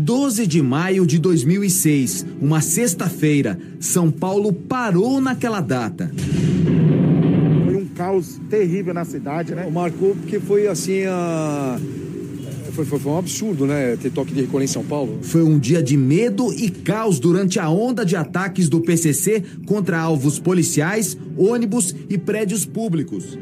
12 0.10 0.48
de 0.48 0.60
maio 0.60 1.06
de 1.06 1.20
2006, 1.20 2.26
uma 2.42 2.62
sexta-feira, 2.62 3.60
São 3.80 4.10
Paulo 4.10 4.52
parou 4.52 5.22
naquela 5.22 5.62
data. 5.62 6.10
Foi 7.66 7.76
um 7.76 7.86
caos 7.90 8.42
terrível 8.50 8.92
na 8.92 9.06
cidade, 9.06 9.54
né? 9.54 9.70
Marcou 9.70 10.16
porque 10.16 10.40
foi 10.40 10.66
assim 10.68 11.04
a. 11.06 11.78
Foi, 12.80 12.86
foi, 12.86 13.00
foi, 13.00 13.12
um 13.12 13.18
absurdo, 13.18 13.66
né? 13.66 13.98
Ter 13.98 14.10
toque 14.10 14.34
de 14.34 14.42
recolher 14.42 14.64
em 14.64 14.68
São 14.68 14.86
Paulo. 14.86 15.20
Foi 15.22 15.44
um 15.44 15.60
dia 15.60 15.84
de 15.84 15.98
medo 15.98 16.54
e 16.54 16.70
caos 16.70 17.20
durante 17.20 17.60
a 17.60 17.70
onda 17.70 18.06
de 18.06 18.16
ataques 18.16 18.70
do 18.70 18.80
PCC 18.80 19.44
contra 19.66 20.00
alvos 20.00 20.40
policiais, 20.40 21.18
ônibus 21.38 21.94
e 22.10 22.18
prédios 22.18 22.66
públicos. 22.66 23.38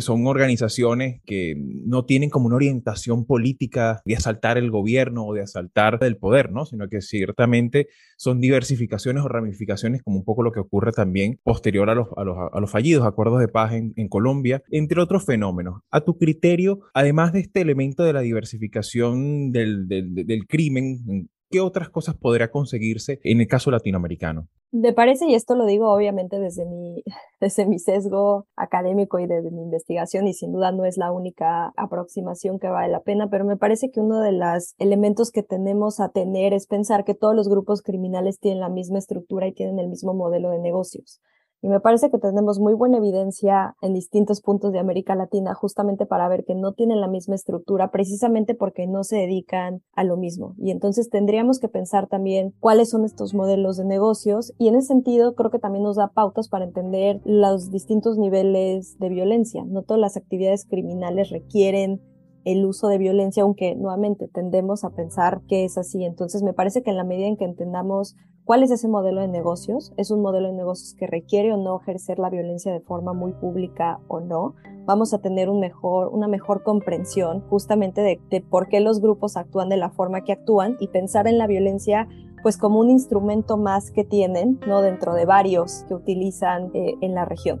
Son 0.00 0.26
organizaciones 0.26 1.20
que 1.24 1.54
no 1.58 2.04
tienen 2.04 2.30
como 2.30 2.46
una 2.46 2.56
orientación 2.56 3.24
política 3.24 4.00
de 4.04 4.16
asaltar 4.16 4.58
el 4.58 4.70
gobierno 4.70 5.26
o 5.26 5.34
de 5.34 5.42
asaltar 5.42 5.98
el 6.02 6.16
poder, 6.16 6.52
¿no? 6.52 6.66
Sino 6.66 6.88
que 6.88 7.00
ciertamente 7.00 7.88
son 8.16 8.40
diversificaciones 8.40 9.24
o 9.24 9.28
ramificaciones, 9.28 10.02
como 10.02 10.18
un 10.18 10.24
poco 10.24 10.42
lo 10.42 10.52
que 10.52 10.60
ocurre 10.60 10.92
también 10.92 11.38
posterior 11.42 11.90
a 11.90 11.94
los, 11.94 12.08
a 12.16 12.24
los, 12.24 12.36
a 12.52 12.60
los 12.60 12.70
fallidos 12.70 13.06
acuerdos 13.06 13.40
de 13.40 13.48
paz 13.48 13.72
en, 13.72 14.08
Colombia, 14.08 14.62
entre 14.70 15.00
otros 15.00 15.24
fenómenos. 15.24 15.82
A 15.90 16.00
tu 16.00 16.18
criterio, 16.18 16.80
además 16.94 17.32
de 17.32 17.40
este 17.40 17.60
elemento 17.60 18.02
de 18.02 18.12
la 18.12 18.20
diversificación 18.20 19.52
del, 19.52 19.86
del 19.88 20.46
crimen, 20.46 21.28
¿qué 21.50 21.60
otras 21.60 21.90
cosas 21.90 22.16
podría 22.16 22.50
conseguirse 22.50 23.20
en 23.24 23.40
el 23.40 23.48
caso 23.48 23.70
latinoamericano? 23.70 24.48
Me 24.72 24.92
parece, 24.92 25.26
y 25.26 25.34
esto 25.34 25.56
lo 25.56 25.66
digo 25.66 25.92
obviamente 25.92 26.38
desde 26.38 26.64
mi, 26.64 27.02
desde 27.40 27.66
mi 27.66 27.78
sesgo 27.78 28.46
académico 28.56 29.18
y 29.18 29.26
desde 29.26 29.50
mi 29.50 29.62
investigación, 29.62 30.28
y 30.28 30.32
sin 30.32 30.52
duda 30.52 30.70
no 30.70 30.84
es 30.84 30.96
la 30.96 31.12
única 31.12 31.72
aproximación 31.76 32.60
que 32.60 32.68
vale 32.68 32.92
la 32.92 33.00
pena, 33.02 33.28
pero 33.28 33.44
me 33.44 33.56
parece 33.56 33.90
que 33.90 34.00
uno 34.00 34.20
de 34.20 34.32
los 34.32 34.74
elementos 34.78 35.32
que 35.32 35.42
tenemos 35.42 35.98
a 35.98 36.10
tener 36.10 36.54
es 36.54 36.66
pensar 36.68 37.04
que 37.04 37.14
todos 37.14 37.34
los 37.34 37.48
grupos 37.48 37.82
criminales 37.82 38.38
tienen 38.38 38.60
la 38.60 38.68
misma 38.68 38.98
estructura 38.98 39.48
y 39.48 39.52
tienen 39.52 39.80
el 39.80 39.88
mismo 39.88 40.14
modelo 40.14 40.50
de 40.50 40.60
negocios. 40.60 41.20
Y 41.62 41.68
me 41.68 41.80
parece 41.80 42.10
que 42.10 42.18
tenemos 42.18 42.58
muy 42.58 42.74
buena 42.74 42.96
evidencia 42.96 43.76
en 43.82 43.92
distintos 43.92 44.40
puntos 44.40 44.72
de 44.72 44.78
América 44.78 45.14
Latina 45.14 45.54
justamente 45.54 46.06
para 46.06 46.28
ver 46.28 46.44
que 46.44 46.54
no 46.54 46.72
tienen 46.72 47.00
la 47.00 47.08
misma 47.08 47.34
estructura 47.34 47.90
precisamente 47.90 48.54
porque 48.54 48.86
no 48.86 49.04
se 49.04 49.16
dedican 49.16 49.82
a 49.94 50.04
lo 50.04 50.16
mismo. 50.16 50.54
Y 50.58 50.70
entonces 50.70 51.10
tendríamos 51.10 51.58
que 51.58 51.68
pensar 51.68 52.06
también 52.06 52.54
cuáles 52.60 52.90
son 52.90 53.04
estos 53.04 53.34
modelos 53.34 53.76
de 53.76 53.84
negocios 53.84 54.54
y 54.58 54.68
en 54.68 54.76
ese 54.76 54.88
sentido 54.88 55.34
creo 55.34 55.50
que 55.50 55.58
también 55.58 55.84
nos 55.84 55.96
da 55.96 56.08
pautas 56.08 56.48
para 56.48 56.64
entender 56.64 57.20
los 57.24 57.70
distintos 57.70 58.16
niveles 58.16 58.98
de 58.98 59.08
violencia. 59.08 59.64
No 59.66 59.82
todas 59.82 60.00
las 60.00 60.16
actividades 60.16 60.64
criminales 60.64 61.30
requieren 61.30 62.00
el 62.44 62.64
uso 62.64 62.88
de 62.88 62.98
violencia, 62.98 63.42
aunque 63.42 63.74
nuevamente 63.74 64.28
tendemos 64.28 64.84
a 64.84 64.90
pensar 64.90 65.42
que 65.48 65.64
es 65.64 65.78
así. 65.78 66.04
Entonces, 66.04 66.42
me 66.42 66.52
parece 66.52 66.82
que 66.82 66.90
en 66.90 66.96
la 66.96 67.04
medida 67.04 67.26
en 67.26 67.36
que 67.36 67.44
entendamos 67.44 68.16
cuál 68.44 68.62
es 68.62 68.70
ese 68.70 68.88
modelo 68.88 69.20
de 69.20 69.28
negocios, 69.28 69.92
es 69.96 70.10
un 70.10 70.22
modelo 70.22 70.48
de 70.48 70.54
negocios 70.54 70.94
que 70.94 71.06
requiere 71.06 71.52
o 71.52 71.56
no 71.56 71.80
ejercer 71.80 72.18
la 72.18 72.30
violencia 72.30 72.72
de 72.72 72.80
forma 72.80 73.12
muy 73.12 73.32
pública 73.32 74.00
o 74.08 74.20
no, 74.20 74.54
vamos 74.86 75.14
a 75.14 75.18
tener 75.18 75.48
un 75.48 75.60
mejor, 75.60 76.08
una 76.08 76.26
mejor 76.26 76.62
comprensión 76.62 77.42
justamente 77.48 78.00
de, 78.00 78.40
por 78.40 78.68
qué 78.68 78.80
los 78.80 79.00
grupos 79.00 79.36
actúan 79.36 79.68
de 79.68 79.76
la 79.76 79.90
forma 79.90 80.24
que 80.24 80.32
actúan 80.32 80.76
y 80.80 80.88
pensar 80.88 81.28
en 81.28 81.38
la 81.38 81.46
violencia 81.46 82.08
pues 82.42 82.56
como 82.56 82.80
un 82.80 82.90
instrumento 82.90 83.56
más 83.56 83.90
que 83.90 84.02
tienen, 84.02 84.58
¿no? 84.66 84.80
Dentro 84.80 85.12
de 85.12 85.26
varios 85.26 85.84
que 85.86 85.94
utilizan 85.94 86.70
eh, 86.74 86.94
en 87.02 87.14
la 87.14 87.26
región. 87.26 87.60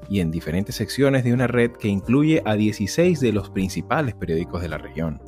y 0.11 0.19
en 0.19 0.29
diferentes 0.29 0.75
secciones 0.75 1.23
de 1.23 1.31
una 1.31 1.47
red 1.47 1.71
que 1.71 1.87
incluye 1.87 2.41
a 2.43 2.55
16 2.55 3.21
de 3.21 3.31
los 3.31 3.49
principales 3.49 4.13
periódicos 4.13 4.61
de 4.61 4.67
la 4.67 4.77
región. 4.77 5.21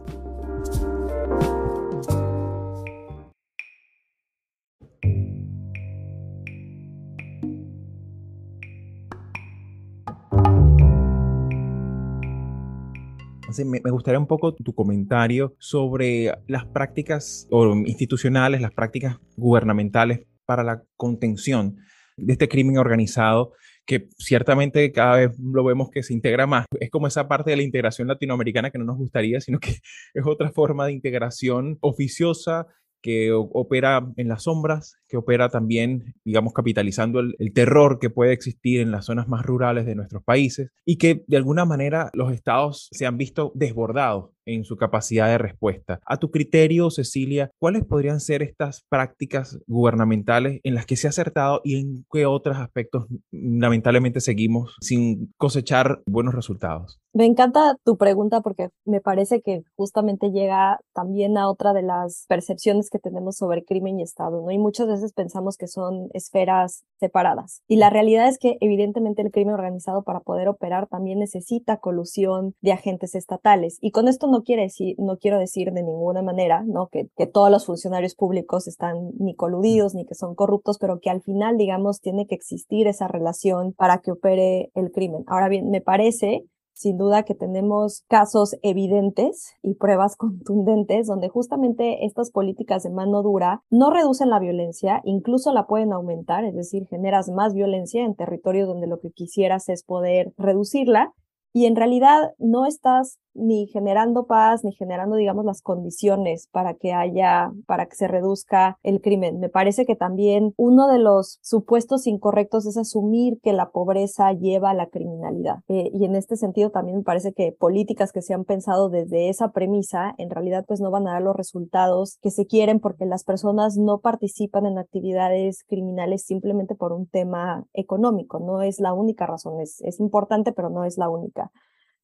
me, 13.66 13.80
gustaría 13.90 14.20
un 14.20 14.28
poco 14.28 14.54
tu 14.54 14.74
comentario 14.74 15.56
sobre 15.60 16.34
las 16.48 16.66
prácticas 16.66 17.48
institucionales, 17.86 18.60
las 18.60 18.74
prácticas 18.74 19.18
gubernamentales 19.38 20.28
para 20.46 20.63
la 20.63 20.84
contención 20.98 21.78
de 22.18 22.34
este 22.34 22.50
crimen 22.50 22.78
organizado 22.78 23.54
que 23.86 24.08
ciertamente 24.18 24.92
cada 24.92 25.18
vez 25.18 25.32
lo 25.40 25.63
vemos 25.63 25.90
que 25.90 26.04
se 26.04 26.13
integra 26.13 26.48
más. 26.48 26.66
Es 26.80 26.90
como 26.90 27.08
esa 27.08 27.28
parte 27.28 27.52
de 27.52 27.58
la 27.58 27.63
integración 27.63 28.08
latinoamericana 28.08 28.72
que 28.72 28.78
no 28.78 28.86
nos 28.86 28.98
gustaría, 28.98 29.42
sino 29.42 29.60
que 29.60 29.72
es 30.13 30.25
otra 30.25 30.52
forma 30.52 30.86
de 30.86 30.94
integración 30.94 31.78
oficiosa 31.82 32.68
que 33.02 33.34
opera 33.34 34.08
en 34.16 34.30
las 34.30 34.44
sombras, 34.44 34.96
que 35.13 35.17
opera 35.17 35.50
también, 35.50 36.15
digamos, 36.25 36.53
capitalizando 36.53 37.20
el, 37.20 37.36
el, 37.38 37.53
terror 37.53 38.00
que 38.00 38.10
puede 38.10 38.34
existir 38.34 38.82
en 38.82 38.89
las 38.89 39.05
zonas 39.05 39.27
más 39.27 39.46
rurales 39.46 39.86
de 39.86 39.93
nuestros 39.93 40.24
países 40.24 40.72
y 40.88 40.98
que 40.98 41.24
de 41.27 41.38
alguna 41.38 41.65
manera 41.65 42.10
los 42.13 42.34
estados 42.34 42.89
se 42.91 43.05
han 43.05 43.20
visto 43.20 43.51
desbordados 43.53 44.32
en 44.46 44.63
su 44.63 44.75
capacidad 44.75 45.27
de 45.27 45.38
respuesta. 45.38 46.00
A 46.05 46.17
tu 46.17 46.32
criterio, 46.32 46.89
Cecilia, 46.89 47.51
¿cuáles 47.60 47.86
podrían 47.86 48.20
ser 48.20 48.41
estas 48.41 48.84
prácticas 48.89 49.60
gubernamentales 49.67 50.60
en 50.63 50.75
las 50.75 50.86
que 50.86 50.96
se 50.96 51.08
ha 51.08 51.12
acertado 51.12 51.62
y 51.63 51.79
en 51.79 52.05
qué 52.12 52.25
otros 52.25 52.58
aspectos 52.58 53.05
lamentablemente 53.32 54.20
seguimos 54.20 54.75
sin 54.82 55.32
cosechar 55.38 56.01
buenos 56.05 56.34
resultados? 56.34 57.00
Me 57.13 57.25
encanta 57.25 57.75
tu 57.84 57.96
pregunta 57.96 58.41
porque 58.41 58.70
me 58.86 59.00
parece 59.00 59.41
que 59.41 59.62
justamente 59.75 60.32
llega 60.32 60.79
también 60.93 61.38
a 61.38 61.48
otra 61.48 61.72
de 61.74 61.84
las 61.84 62.25
percepciones 62.27 62.89
que 62.89 62.98
tenemos 62.98 63.38
sobre 63.38 63.63
crimen 63.63 64.00
y 64.00 64.03
Estado, 64.03 64.41
¿no? 64.41 64.51
Y 64.51 64.58
muchas 64.58 64.88
veces 65.04 65.14
pensamos 65.14 65.58
que 65.58 65.68
son 65.68 66.10
esferas 66.14 66.86
separadas. 67.00 67.62
Y 67.68 67.76
la 67.76 67.90
realidad 67.90 68.28
es 68.28 68.38
que 68.38 68.58
evidentemente 68.62 69.22
el 69.22 69.32
crimen 69.32 69.54
organizado 69.54 70.04
para 70.04 70.22
poder 70.22 70.48
operar 70.48 70.88
también 70.88 71.20
necesita 71.20 71.78
colusión 71.78 72.56
de 72.62 72.72
agentes 72.72 73.16
estatales. 73.16 73.78
Y 73.82 73.92
con 73.92 74.08
esto 74.08 74.28
no 74.28 74.44
quiere 74.44 74.64
decir, 74.64 74.96
no 74.98 75.18
quiero 75.18 75.38
decir 75.40 75.72
de 75.72 75.84
ninguna 75.84 76.22
manera, 76.22 76.64
¿no? 76.66 76.88
Que, 76.88 77.10
que 77.18 77.28
todos 77.28 77.52
los 77.52 77.66
funcionarios 77.66 78.16
públicos 78.16 78.68
están 78.68 79.12
ni 79.20 79.36
coludidos 79.36 79.94
ni 79.94 80.06
que 80.06 80.16
son 80.16 80.36
corruptos, 80.36 80.78
pero 80.80 81.00
que 81.00 81.10
al 81.10 81.22
final, 81.22 81.58
digamos, 81.58 82.00
tiene 82.00 82.26
que 82.26 82.36
existir 82.36 82.88
esa 82.88 83.08
relación 83.08 83.74
para 83.74 84.00
que 84.00 84.12
opere 84.12 84.72
el 84.76 84.92
crimen. 84.92 85.24
Ahora 85.28 85.50
bien, 85.50 85.70
me 85.70 85.82
parece 85.82 86.46
sin 86.74 86.98
duda 86.98 87.24
que 87.24 87.36
tenemos 87.36 88.03
casos 88.08 88.56
evidentes 88.62 89.53
y 89.62 89.75
pruebas 89.75 90.15
contundentes 90.18 91.08
donde 91.08 91.30
justamente 91.30 92.06
estas 92.06 92.32
políticas 92.32 92.84
de 92.84 92.89
mano 92.89 93.22
dura 93.22 93.63
no 93.70 93.92
reducen 93.92 94.30
la 94.30 94.39
violencia, 94.39 95.01
incluso 95.06 95.53
la 95.53 95.68
pueden 95.68 95.94
aumentar, 95.94 96.44
es 96.46 96.56
decir, 96.56 96.88
generas 96.88 97.30
más 97.30 97.53
violencia 97.53 98.03
en 98.03 98.15
territorios 98.15 98.68
donde 98.68 98.88
lo 98.88 99.00
que 99.00 99.12
quisieras 99.12 99.70
es 99.70 99.84
poder 99.84 100.34
reducirla 100.38 101.13
y 101.54 101.68
en 101.68 101.76
realidad 101.76 102.34
no 102.40 102.66
estás 102.66 103.20
ni 103.34 103.68
generando 103.68 104.26
paz, 104.26 104.64
ni 104.64 104.74
generando, 104.74 105.16
digamos, 105.16 105.46
las 105.46 105.62
condiciones 105.62 106.48
para 106.52 106.76
que 106.76 106.94
haya, 106.94 107.52
para 107.66 107.88
que 107.88 107.96
se 107.96 108.08
reduzca 108.08 108.78
el 108.84 109.02
crimen. 109.02 109.40
Me 109.40 109.50
parece 109.50 109.86
que 109.86 109.96
también 109.96 110.54
uno 110.58 110.88
de 110.88 111.00
los 111.00 111.40
supuestos 111.42 112.08
incorrectos 112.08 112.66
es 112.66 112.78
asumir 112.78 113.40
que 113.42 113.54
la 113.54 113.72
pobreza 113.72 114.32
lleva 114.34 114.72
a 114.72 114.74
la 114.74 114.88
criminalidad. 114.88 115.60
Eh, 115.68 115.90
y 115.94 116.06
en 116.06 116.16
este 116.16 116.36
sentido 116.38 116.70
también 116.70 116.98
me 116.98 117.04
parece 117.04 117.34
que 117.34 117.52
políticas 117.52 118.12
que 118.12 118.22
se 118.22 118.34
han 118.34 118.46
pensado 118.46 118.90
desde 118.90 119.30
esa 119.30 119.52
premisa, 119.52 120.14
en 120.18 120.30
realidad 120.30 120.66
pues 120.68 120.80
no 120.82 120.92
van 120.92 121.08
a 121.08 121.14
dar 121.14 121.22
los 121.22 121.36
resultados 121.36 122.18
que 122.22 122.32
se 122.32 122.46
quieren 122.46 122.80
porque 122.80 123.06
las 123.06 123.24
personas 123.24 123.78
no 123.78 124.00
participan 124.00 124.66
en 124.66 124.78
actividades 124.78 125.64
criminales 125.68 126.24
simplemente 126.24 126.76
por 126.76 126.94
un 126.94 127.08
tema 127.08 127.66
económico. 127.74 128.40
No 128.40 128.62
es 128.62 128.80
la 128.80 128.94
única 128.94 129.26
razón, 129.26 129.60
es, 129.60 129.82
es 129.82 130.00
importante, 130.00 130.52
pero 130.52 130.70
no 130.70 130.84
es 130.86 130.98
la 130.98 131.10
única. 131.10 131.43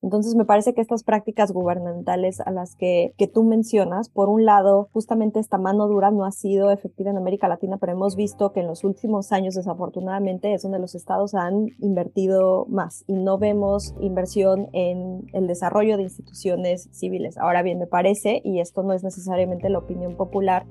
Entonces, 0.01 0.35
me 0.35 0.45
parece 0.45 0.73
que 0.73 0.81
estas 0.81 1.03
prácticas 1.03 1.51
gubernamentales 1.51 2.39
a 2.39 2.51
las 2.51 2.75
que, 2.75 3.13
que 3.17 3.27
tú 3.27 3.43
mencionas, 3.43 4.09
por 4.09 4.29
un 4.29 4.45
lado, 4.45 4.89
justamente 4.93 5.39
esta 5.39 5.57
mano 5.57 5.87
dura 5.87 6.09
no 6.09 6.25
ha 6.25 6.31
sido 6.31 6.71
efectiva 6.71 7.09
en 7.09 7.17
América 7.17 7.47
Latina, 7.47 7.77
pero 7.77 7.91
hemos 7.91 8.15
visto 8.15 8.53
que 8.53 8.61
en 8.61 8.67
los 8.67 8.83
últimos 8.83 9.31
años, 9.31 9.55
desafortunadamente, 9.55 10.53
es 10.53 10.61
donde 10.61 10.79
los 10.79 10.95
estados 10.95 11.35
han 11.35 11.67
invertido 11.79 12.65
más 12.69 13.03
y 13.07 13.13
no 13.13 13.37
vemos 13.37 13.93
inversión 13.99 14.69
en 14.73 15.27
el 15.33 15.47
desarrollo 15.47 15.97
de 15.97 16.03
instituciones 16.03 16.89
civiles. 16.91 17.37
Ahora 17.37 17.61
bien, 17.61 17.79
me 17.79 17.87
parece, 17.87 18.41
y 18.43 18.59
esto 18.59 18.83
no 18.83 18.93
es 18.93 19.03
necesariamente 19.03 19.69
la 19.69 19.79
opinión 19.79 20.15
popular, 20.15 20.65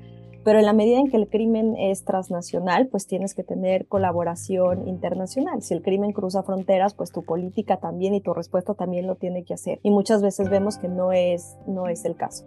pero 0.48 0.60
en 0.60 0.64
la 0.64 0.72
medida 0.72 0.98
en 0.98 1.10
que 1.10 1.18
el 1.18 1.28
crimen 1.28 1.76
es 1.76 2.04
transnacional, 2.04 2.86
pues 2.86 3.06
tienes 3.06 3.34
que 3.34 3.44
tener 3.44 3.86
colaboración 3.86 4.88
internacional. 4.88 5.60
Si 5.60 5.74
el 5.74 5.82
crimen 5.82 6.12
cruza 6.12 6.42
fronteras, 6.42 6.94
pues 6.94 7.12
tu 7.12 7.22
política 7.22 7.76
también 7.76 8.14
y 8.14 8.22
tu 8.22 8.32
respuesta 8.32 8.72
también 8.72 9.06
lo 9.06 9.16
tiene 9.16 9.44
que 9.44 9.52
hacer. 9.52 9.78
Y 9.82 9.90
muchas 9.90 10.22
veces 10.22 10.48
vemos 10.48 10.78
que 10.78 10.88
no 10.88 11.12
es, 11.12 11.58
no 11.66 11.86
es 11.86 12.06
el 12.06 12.16
caso. 12.16 12.46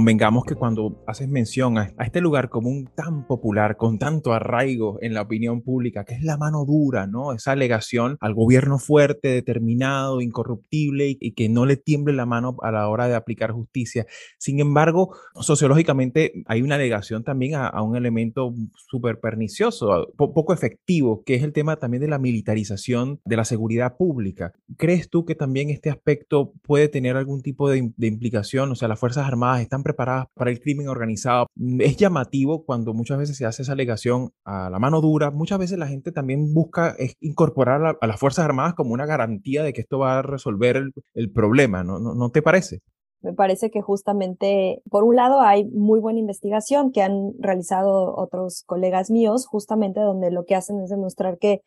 Convengamos 0.00 0.44
que 0.46 0.54
cuando 0.54 1.04
haces 1.06 1.28
mención 1.28 1.76
a, 1.76 1.92
este 1.98 2.22
lugar 2.22 2.48
común 2.48 2.88
tan 2.94 3.26
popular, 3.26 3.76
con 3.76 3.98
tanto 3.98 4.32
arraigo 4.32 4.96
en 5.02 5.12
la 5.12 5.20
opinión 5.20 5.60
pública, 5.60 6.04
que 6.06 6.14
es 6.14 6.22
la 6.22 6.38
mano 6.38 6.64
dura, 6.64 7.06
¿no? 7.06 7.34
Esa 7.34 7.52
alegación 7.52 8.16
al 8.18 8.32
gobierno 8.32 8.78
fuerte, 8.78 9.28
determinado, 9.28 10.22
incorruptible 10.22 11.18
y, 11.20 11.32
que 11.32 11.50
no 11.50 11.66
le 11.66 11.76
tiemble 11.76 12.14
la 12.14 12.24
mano 12.24 12.56
a 12.62 12.72
la 12.72 12.88
hora 12.88 13.08
de 13.08 13.14
aplicar 13.14 13.50
justicia. 13.52 14.06
Sin 14.38 14.58
embargo, 14.58 15.14
sociológicamente 15.34 16.44
hay 16.46 16.62
una 16.62 16.76
alegación 16.76 17.22
también 17.22 17.56
a, 17.56 17.82
un 17.82 17.94
elemento 17.94 18.54
súper 18.88 19.20
pernicioso, 19.20 20.08
poco 20.16 20.54
efectivo, 20.54 21.24
que 21.26 21.34
es 21.34 21.42
el 21.42 21.52
tema 21.52 21.76
también 21.76 22.00
de 22.00 22.08
la 22.08 22.18
militarización 22.18 23.20
de 23.26 23.36
la 23.36 23.44
seguridad 23.44 23.98
pública. 23.98 24.54
¿Crees 24.78 25.10
tú 25.10 25.26
que 25.26 25.34
también 25.34 25.68
este 25.68 25.90
aspecto 25.90 26.54
puede 26.62 26.88
tener 26.88 27.18
algún 27.18 27.42
tipo 27.42 27.68
de, 27.68 27.92
de 27.94 28.06
implicación? 28.06 28.70
O 28.70 28.74
sea, 28.74 28.88
las 28.88 28.98
Fuerzas 28.98 29.26
Armadas 29.26 29.60
están 29.60 29.82
preparadas 29.90 30.26
para 30.34 30.50
el 30.50 30.60
crimen 30.60 30.88
organizado. 30.88 31.46
Es 31.78 31.96
llamativo 31.96 32.64
cuando 32.64 32.94
muchas 32.94 33.18
veces 33.18 33.36
se 33.36 33.46
hace 33.46 33.62
esa 33.62 33.72
alegación 33.72 34.30
a 34.44 34.70
la 34.70 34.78
mano 34.78 35.00
dura. 35.00 35.30
Muchas 35.30 35.58
veces 35.58 35.78
la 35.78 35.86
gente 35.86 36.12
también 36.12 36.52
busca 36.54 36.96
incorporar 37.20 37.98
a, 38.00 38.06
las 38.06 38.20
Fuerzas 38.20 38.44
Armadas 38.44 38.74
como 38.74 38.92
una 38.92 39.06
garantía 39.06 39.62
de 39.62 39.72
que 39.72 39.80
esto 39.80 39.98
va 39.98 40.18
a 40.18 40.22
resolver 40.22 40.82
el, 41.14 41.32
problema, 41.32 41.84
¿no? 41.84 41.98
¿no? 41.98 42.30
te 42.30 42.42
parece? 42.42 42.80
Me 43.22 43.34
parece 43.34 43.70
que 43.70 43.82
justamente, 43.82 44.82
por 44.90 45.04
un 45.04 45.16
lado, 45.16 45.40
hay 45.40 45.64
muy 45.66 46.00
buena 46.00 46.18
investigación 46.18 46.90
que 46.90 47.02
han 47.02 47.32
realizado 47.38 48.16
otros 48.16 48.62
colegas 48.66 49.10
míos, 49.10 49.46
justamente 49.46 50.00
donde 50.00 50.30
lo 50.30 50.44
que 50.44 50.54
hacen 50.54 50.80
es 50.80 50.88
demostrar 50.88 51.36
que 51.38 51.60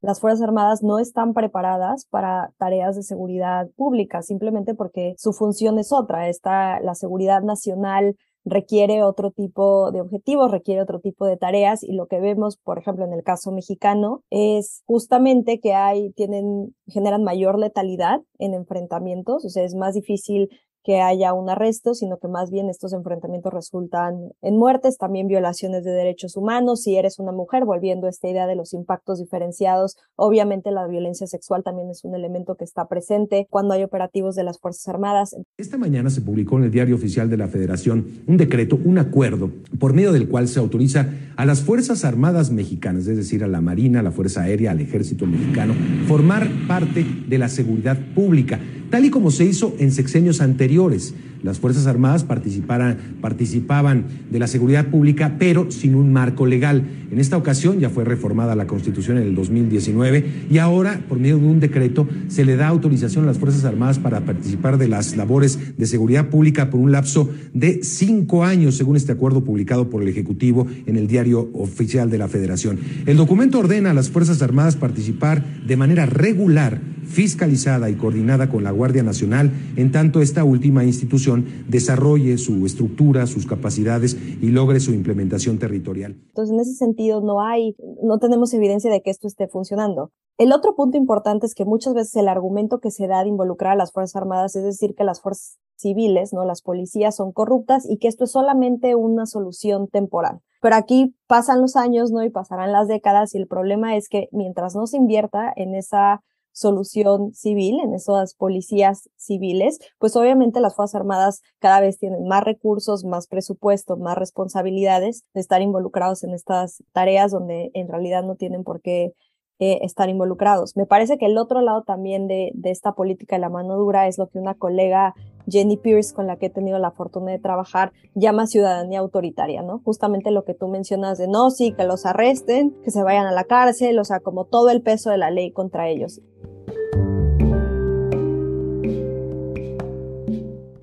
las 0.00 0.20
Fuerzas 0.20 0.42
Armadas 0.42 0.82
no 0.82 0.98
están 0.98 1.34
preparadas 1.34 2.06
para 2.06 2.52
tareas 2.58 2.96
de 2.96 3.02
seguridad 3.02 3.68
pública, 3.76 4.22
simplemente 4.22 4.74
porque 4.74 5.14
su 5.18 5.32
función 5.32 5.78
es 5.78 5.92
otra. 5.92 6.28
Está 6.28 6.80
la 6.80 6.94
seguridad 6.94 7.42
nacional 7.42 8.16
requiere 8.48 9.02
otro 9.02 9.30
tipo 9.30 9.90
de 9.92 10.00
objetivos, 10.00 10.50
requiere 10.50 10.82
otro 10.82 11.00
tipo 11.00 11.26
de 11.26 11.36
tareas 11.36 11.82
y 11.82 11.92
lo 11.92 12.06
que 12.06 12.20
vemos, 12.20 12.56
por 12.56 12.78
ejemplo, 12.78 13.04
en 13.04 13.12
el 13.12 13.22
caso 13.22 13.52
mexicano 13.52 14.22
es 14.30 14.82
justamente 14.86 15.60
que 15.60 15.74
hay, 15.74 16.12
tienen, 16.12 16.74
generan 16.86 17.24
mayor 17.24 17.58
letalidad 17.58 18.20
en 18.38 18.54
enfrentamientos, 18.54 19.44
o 19.44 19.48
sea, 19.48 19.64
es 19.64 19.74
más 19.74 19.94
difícil 19.94 20.48
que 20.84 21.00
haya 21.00 21.32
un 21.32 21.50
arresto, 21.50 21.94
sino 21.94 22.18
que 22.18 22.28
más 22.28 22.50
bien 22.50 22.68
estos 22.68 22.92
enfrentamientos 22.92 23.52
resultan 23.52 24.30
en 24.42 24.56
muertes, 24.56 24.98
también 24.98 25.28
violaciones 25.28 25.84
de 25.84 25.90
derechos 25.90 26.36
humanos, 26.36 26.82
si 26.82 26.96
eres 26.96 27.18
una 27.18 27.32
mujer, 27.32 27.64
volviendo 27.64 28.06
a 28.06 28.10
esta 28.10 28.28
idea 28.28 28.46
de 28.46 28.56
los 28.56 28.72
impactos 28.72 29.18
diferenciados, 29.18 29.96
obviamente 30.16 30.70
la 30.70 30.86
violencia 30.86 31.26
sexual 31.26 31.62
también 31.62 31.90
es 31.90 32.04
un 32.04 32.14
elemento 32.14 32.56
que 32.56 32.64
está 32.64 32.86
presente 32.88 33.46
cuando 33.50 33.74
hay 33.74 33.82
operativos 33.82 34.34
de 34.34 34.44
las 34.44 34.58
Fuerzas 34.58 34.88
Armadas. 34.88 35.36
Esta 35.56 35.78
mañana 35.78 36.10
se 36.10 36.20
publicó 36.20 36.58
en 36.58 36.64
el 36.64 36.70
Diario 36.70 36.96
Oficial 36.96 37.28
de 37.28 37.36
la 37.36 37.48
Federación 37.48 38.22
un 38.26 38.36
decreto, 38.36 38.78
un 38.84 38.98
acuerdo, 38.98 39.50
por 39.78 39.92
medio 39.92 40.12
del 40.12 40.28
cual 40.28 40.48
se 40.48 40.60
autoriza 40.60 41.08
a 41.36 41.44
las 41.44 41.62
Fuerzas 41.62 42.04
Armadas 42.04 42.50
mexicanas, 42.50 43.06
es 43.06 43.16
decir, 43.16 43.44
a 43.44 43.48
la 43.48 43.60
Marina, 43.60 44.00
a 44.00 44.02
la 44.02 44.10
Fuerza 44.10 44.42
Aérea, 44.42 44.70
al 44.70 44.80
Ejército 44.80 45.26
Mexicano, 45.26 45.74
formar 46.06 46.48
parte 46.66 47.04
de 47.28 47.38
la 47.38 47.48
seguridad 47.48 47.96
pública 48.14 48.58
tal 48.90 49.04
y 49.04 49.10
como 49.10 49.30
se 49.30 49.44
hizo 49.44 49.74
en 49.78 49.92
sexenios 49.92 50.40
anteriores 50.40 50.67
superiores. 50.68 51.14
Las 51.42 51.58
Fuerzas 51.58 51.86
Armadas 51.86 52.24
participaban 52.24 54.04
de 54.30 54.38
la 54.38 54.46
seguridad 54.46 54.86
pública, 54.86 55.36
pero 55.38 55.70
sin 55.70 55.94
un 55.94 56.12
marco 56.12 56.46
legal. 56.46 56.82
En 57.10 57.18
esta 57.18 57.36
ocasión 57.36 57.78
ya 57.78 57.90
fue 57.90 58.04
reformada 58.04 58.54
la 58.54 58.66
Constitución 58.66 59.18
en 59.18 59.24
el 59.24 59.34
2019 59.34 60.46
y 60.50 60.58
ahora, 60.58 61.00
por 61.08 61.18
medio 61.18 61.38
de 61.38 61.46
un 61.46 61.60
decreto, 61.60 62.06
se 62.28 62.44
le 62.44 62.56
da 62.56 62.68
autorización 62.68 63.24
a 63.24 63.28
las 63.28 63.38
Fuerzas 63.38 63.64
Armadas 63.64 63.98
para 63.98 64.20
participar 64.20 64.78
de 64.78 64.88
las 64.88 65.16
labores 65.16 65.76
de 65.76 65.86
seguridad 65.86 66.28
pública 66.28 66.70
por 66.70 66.80
un 66.80 66.92
lapso 66.92 67.30
de 67.54 67.80
cinco 67.82 68.44
años, 68.44 68.76
según 68.76 68.96
este 68.96 69.12
acuerdo 69.12 69.44
publicado 69.44 69.88
por 69.88 70.02
el 70.02 70.08
Ejecutivo 70.08 70.66
en 70.86 70.96
el 70.96 71.06
Diario 71.06 71.50
Oficial 71.54 72.10
de 72.10 72.18
la 72.18 72.28
Federación. 72.28 72.78
El 73.06 73.16
documento 73.16 73.58
ordena 73.58 73.90
a 73.90 73.94
las 73.94 74.10
Fuerzas 74.10 74.42
Armadas 74.42 74.76
participar 74.76 75.44
de 75.66 75.76
manera 75.76 76.06
regular 76.06 76.80
fiscalizada 77.08 77.88
y 77.88 77.94
coordinada 77.94 78.48
con 78.48 78.64
la 78.64 78.70
Guardia 78.70 79.02
Nacional, 79.02 79.50
en 79.76 79.90
tanto 79.90 80.20
esta 80.20 80.44
última 80.44 80.84
institución 80.84 81.27
desarrolle 81.68 82.38
su 82.38 82.64
estructura, 82.66 83.26
sus 83.26 83.46
capacidades 83.46 84.16
y 84.40 84.48
logre 84.48 84.80
su 84.80 84.92
implementación 84.92 85.58
territorial. 85.58 86.16
Entonces, 86.28 86.54
en 86.54 86.60
ese 86.60 86.74
sentido, 86.74 87.20
no 87.20 87.40
hay, 87.40 87.76
no 88.02 88.18
tenemos 88.18 88.52
evidencia 88.54 88.90
de 88.90 89.02
que 89.02 89.10
esto 89.10 89.26
esté 89.26 89.48
funcionando. 89.48 90.10
El 90.38 90.52
otro 90.52 90.76
punto 90.76 90.96
importante 90.96 91.46
es 91.46 91.54
que 91.54 91.64
muchas 91.64 91.94
veces 91.94 92.14
el 92.14 92.28
argumento 92.28 92.78
que 92.78 92.92
se 92.92 93.08
da 93.08 93.24
de 93.24 93.28
involucrar 93.28 93.72
a 93.72 93.76
las 93.76 93.92
Fuerzas 93.92 94.14
Armadas 94.14 94.54
es 94.54 94.62
decir 94.62 94.94
que 94.94 95.02
las 95.02 95.20
fuerzas 95.20 95.58
civiles, 95.76 96.32
¿no? 96.32 96.44
Las 96.44 96.62
policías 96.62 97.16
son 97.16 97.32
corruptas 97.32 97.88
y 97.88 97.98
que 97.98 98.08
esto 98.08 98.24
es 98.24 98.32
solamente 98.32 98.94
una 98.94 99.26
solución 99.26 99.88
temporal. 99.88 100.40
Pero 100.60 100.76
aquí 100.76 101.14
pasan 101.26 101.60
los 101.60 101.76
años, 101.76 102.10
¿no? 102.10 102.22
Y 102.24 102.30
pasarán 102.30 102.72
las 102.72 102.88
décadas 102.88 103.34
y 103.34 103.38
el 103.38 103.46
problema 103.46 103.96
es 103.96 104.08
que 104.08 104.28
mientras 104.32 104.74
no 104.74 104.86
se 104.86 104.96
invierta 104.96 105.52
en 105.54 105.74
esa 105.74 106.22
solución 106.58 107.32
civil, 107.34 107.78
en 107.82 107.94
esas 107.94 108.34
policías 108.34 109.08
civiles, 109.16 109.78
pues 109.98 110.16
obviamente 110.16 110.60
las 110.60 110.74
Fuerzas 110.74 110.96
Armadas 110.96 111.42
cada 111.60 111.80
vez 111.80 111.98
tienen 111.98 112.26
más 112.26 112.42
recursos, 112.42 113.04
más 113.04 113.26
presupuesto, 113.28 113.96
más 113.96 114.18
responsabilidades 114.18 115.24
de 115.34 115.40
estar 115.40 115.62
involucrados 115.62 116.24
en 116.24 116.34
estas 116.34 116.82
tareas 116.92 117.30
donde 117.30 117.70
en 117.74 117.88
realidad 117.88 118.24
no 118.24 118.34
tienen 118.34 118.64
por 118.64 118.80
qué 118.80 119.12
eh, 119.58 119.78
estar 119.82 120.08
involucrados. 120.08 120.76
Me 120.76 120.86
parece 120.86 121.18
que 121.18 121.26
el 121.26 121.38
otro 121.38 121.60
lado 121.60 121.82
también 121.82 122.28
de, 122.28 122.50
de 122.54 122.70
esta 122.70 122.92
política 122.92 123.36
de 123.36 123.40
la 123.40 123.48
mano 123.48 123.76
dura 123.76 124.06
es 124.06 124.18
lo 124.18 124.28
que 124.28 124.38
una 124.38 124.54
colega 124.54 125.14
Jenny 125.50 125.76
Pierce, 125.76 126.14
con 126.14 126.26
la 126.26 126.36
que 126.36 126.46
he 126.46 126.50
tenido 126.50 126.78
la 126.78 126.90
fortuna 126.90 127.32
de 127.32 127.38
trabajar, 127.38 127.92
llama 128.14 128.46
ciudadanía 128.46 129.00
autoritaria, 129.00 129.62
¿no? 129.62 129.80
Justamente 129.84 130.30
lo 130.30 130.44
que 130.44 130.54
tú 130.54 130.68
mencionas 130.68 131.18
de 131.18 131.26
no, 131.26 131.50
sí, 131.50 131.72
que 131.72 131.84
los 131.84 132.06
arresten, 132.06 132.76
que 132.84 132.90
se 132.90 133.02
vayan 133.02 133.26
a 133.26 133.32
la 133.32 133.44
cárcel, 133.44 133.98
o 133.98 134.04
sea, 134.04 134.20
como 134.20 134.44
todo 134.44 134.70
el 134.70 134.82
peso 134.82 135.10
de 135.10 135.18
la 135.18 135.30
ley 135.30 135.50
contra 135.50 135.88
ellos. 135.88 136.20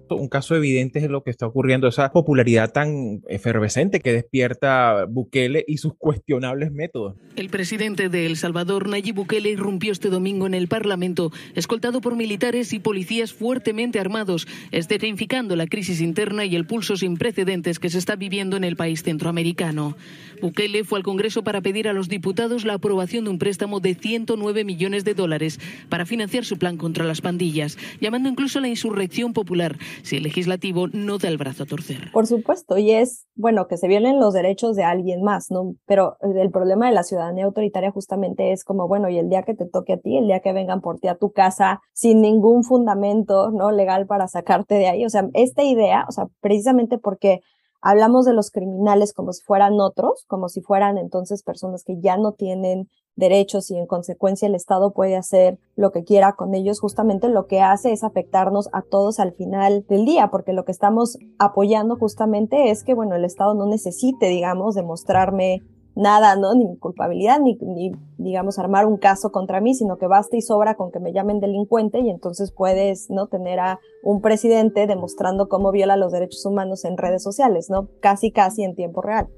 Un 0.09 0.29
caso 0.29 0.55
evidente 0.55 0.99
es 0.99 1.09
lo 1.09 1.23
que 1.23 1.31
está 1.31 1.47
ocurriendo, 1.47 1.87
esa 1.87 2.11
popularidad 2.11 2.71
tan 2.71 3.21
efervescente 3.27 3.99
que 3.99 4.13
despierta 4.13 5.05
Bukele 5.09 5.63
y 5.67 5.77
sus 5.77 5.93
cuestionables 5.97 6.71
métodos. 6.71 7.15
El 7.35 7.49
presidente 7.49 8.09
de 8.09 8.25
El 8.25 8.37
Salvador, 8.37 8.87
Nayib 8.87 9.15
Bukele, 9.15 9.49
irrumpió 9.49 9.91
este 9.91 10.09
domingo 10.09 10.45
en 10.47 10.53
el 10.53 10.67
Parlamento, 10.67 11.31
escoltado 11.55 12.01
por 12.01 12.15
militares 12.15 12.73
y 12.73 12.79
policías 12.79 13.33
fuertemente 13.33 13.99
armados, 13.99 14.47
escenificando 14.71 15.55
la 15.55 15.67
crisis 15.67 16.01
interna 16.01 16.45
y 16.45 16.55
el 16.55 16.67
pulso 16.67 16.97
sin 16.97 17.17
precedentes 17.17 17.79
que 17.79 17.89
se 17.89 17.97
está 17.97 18.15
viviendo 18.15 18.57
en 18.57 18.63
el 18.63 18.75
país 18.75 19.03
centroamericano. 19.03 19.97
Bukele 20.41 20.83
fue 20.83 20.99
al 20.99 21.03
Congreso 21.03 21.43
para 21.43 21.61
pedir 21.61 21.87
a 21.87 21.93
los 21.93 22.09
diputados 22.09 22.65
la 22.65 22.73
aprobación 22.73 23.23
de 23.23 23.29
un 23.31 23.39
préstamo 23.39 23.79
de 23.79 23.95
109 23.95 24.63
millones 24.63 25.03
de 25.05 25.13
dólares 25.13 25.59
para 25.89 26.05
financiar 26.05 26.45
su 26.45 26.57
plan 26.57 26.77
contra 26.77 27.05
las 27.05 27.21
pandillas, 27.21 27.77
llamando 28.01 28.29
incluso 28.29 28.59
a 28.59 28.61
la 28.61 28.67
insurrección 28.67 29.33
popular 29.33 29.77
si 30.03 30.17
el 30.17 30.23
legislativo 30.23 30.87
no 30.87 31.17
da 31.17 31.27
el 31.27 31.37
brazo 31.37 31.63
a 31.63 31.65
torcer. 31.65 32.11
Por 32.11 32.27
supuesto, 32.27 32.77
y 32.77 32.91
es, 32.91 33.25
bueno, 33.35 33.67
que 33.67 33.77
se 33.77 33.87
violen 33.87 34.19
los 34.19 34.33
derechos 34.33 34.75
de 34.75 34.83
alguien 34.83 35.23
más, 35.23 35.51
¿no? 35.51 35.75
Pero 35.85 36.17
el 36.21 36.51
problema 36.51 36.87
de 36.87 36.93
la 36.93 37.03
ciudadanía 37.03 37.45
autoritaria 37.45 37.91
justamente 37.91 38.51
es 38.51 38.63
como, 38.63 38.87
bueno, 38.87 39.09
y 39.09 39.17
el 39.17 39.29
día 39.29 39.43
que 39.43 39.53
te 39.53 39.65
toque 39.65 39.93
a 39.93 39.97
ti, 39.97 40.17
el 40.17 40.27
día 40.27 40.39
que 40.39 40.53
vengan 40.53 40.81
por 40.81 40.99
ti 40.99 41.07
a 41.07 41.15
tu 41.15 41.31
casa 41.31 41.81
sin 41.93 42.21
ningún 42.21 42.63
fundamento, 42.63 43.51
¿no? 43.51 43.71
Legal 43.71 44.07
para 44.07 44.27
sacarte 44.27 44.75
de 44.75 44.87
ahí. 44.87 45.05
O 45.05 45.09
sea, 45.09 45.29
esta 45.33 45.63
idea, 45.63 46.05
o 46.07 46.11
sea, 46.11 46.27
precisamente 46.41 46.97
porque 46.97 47.41
hablamos 47.81 48.25
de 48.25 48.33
los 48.33 48.49
criminales 48.49 49.13
como 49.13 49.31
si 49.31 49.43
fueran 49.43 49.79
otros, 49.79 50.25
como 50.27 50.49
si 50.49 50.61
fueran 50.61 50.97
entonces 50.97 51.43
personas 51.43 51.83
que 51.83 51.99
ya 51.99 52.17
no 52.17 52.33
tienen 52.33 52.89
derechos 53.15 53.71
y 53.71 53.77
en 53.77 53.85
consecuencia 53.85 54.47
el 54.47 54.55
Estado 54.55 54.91
puede 54.91 55.15
hacer 55.15 55.57
lo 55.75 55.91
que 55.91 56.03
quiera 56.03 56.33
con 56.33 56.53
ellos, 56.53 56.79
justamente 56.79 57.29
lo 57.29 57.47
que 57.47 57.61
hace 57.61 57.91
es 57.91 58.03
afectarnos 58.03 58.69
a 58.73 58.81
todos 58.81 59.19
al 59.19 59.33
final 59.33 59.85
del 59.87 60.05
día, 60.05 60.29
porque 60.29 60.53
lo 60.53 60.65
que 60.65 60.71
estamos 60.71 61.17
apoyando 61.39 61.95
justamente 61.95 62.71
es 62.71 62.83
que, 62.83 62.93
bueno, 62.93 63.15
el 63.15 63.25
Estado 63.25 63.53
no 63.53 63.65
necesite, 63.65 64.27
digamos, 64.27 64.75
demostrarme 64.75 65.61
nada, 65.95 66.35
¿no? 66.35 66.53
Ni 66.53 66.77
culpabilidad, 66.77 67.39
ni, 67.39 67.57
ni, 67.61 67.91
digamos, 68.17 68.59
armar 68.59 68.85
un 68.85 68.97
caso 68.97 69.31
contra 69.31 69.61
mí, 69.61 69.73
sino 69.73 69.97
que 69.97 70.07
basta 70.07 70.35
y 70.35 70.41
sobra 70.41 70.75
con 70.75 70.91
que 70.91 70.99
me 70.99 71.13
llamen 71.13 71.39
delincuente 71.39 71.99
y 71.99 72.09
entonces 72.09 72.51
puedes, 72.51 73.09
¿no? 73.09 73.27
Tener 73.27 73.59
a 73.59 73.79
un 74.03 74.21
presidente 74.21 74.87
demostrando 74.87 75.47
cómo 75.47 75.71
viola 75.71 75.95
los 75.95 76.11
derechos 76.11 76.45
humanos 76.45 76.85
en 76.85 76.97
redes 76.97 77.23
sociales, 77.23 77.69
¿no? 77.69 77.87
Casi, 78.01 78.31
casi 78.31 78.63
en 78.63 78.75
tiempo 78.75 79.01
real. 79.01 79.29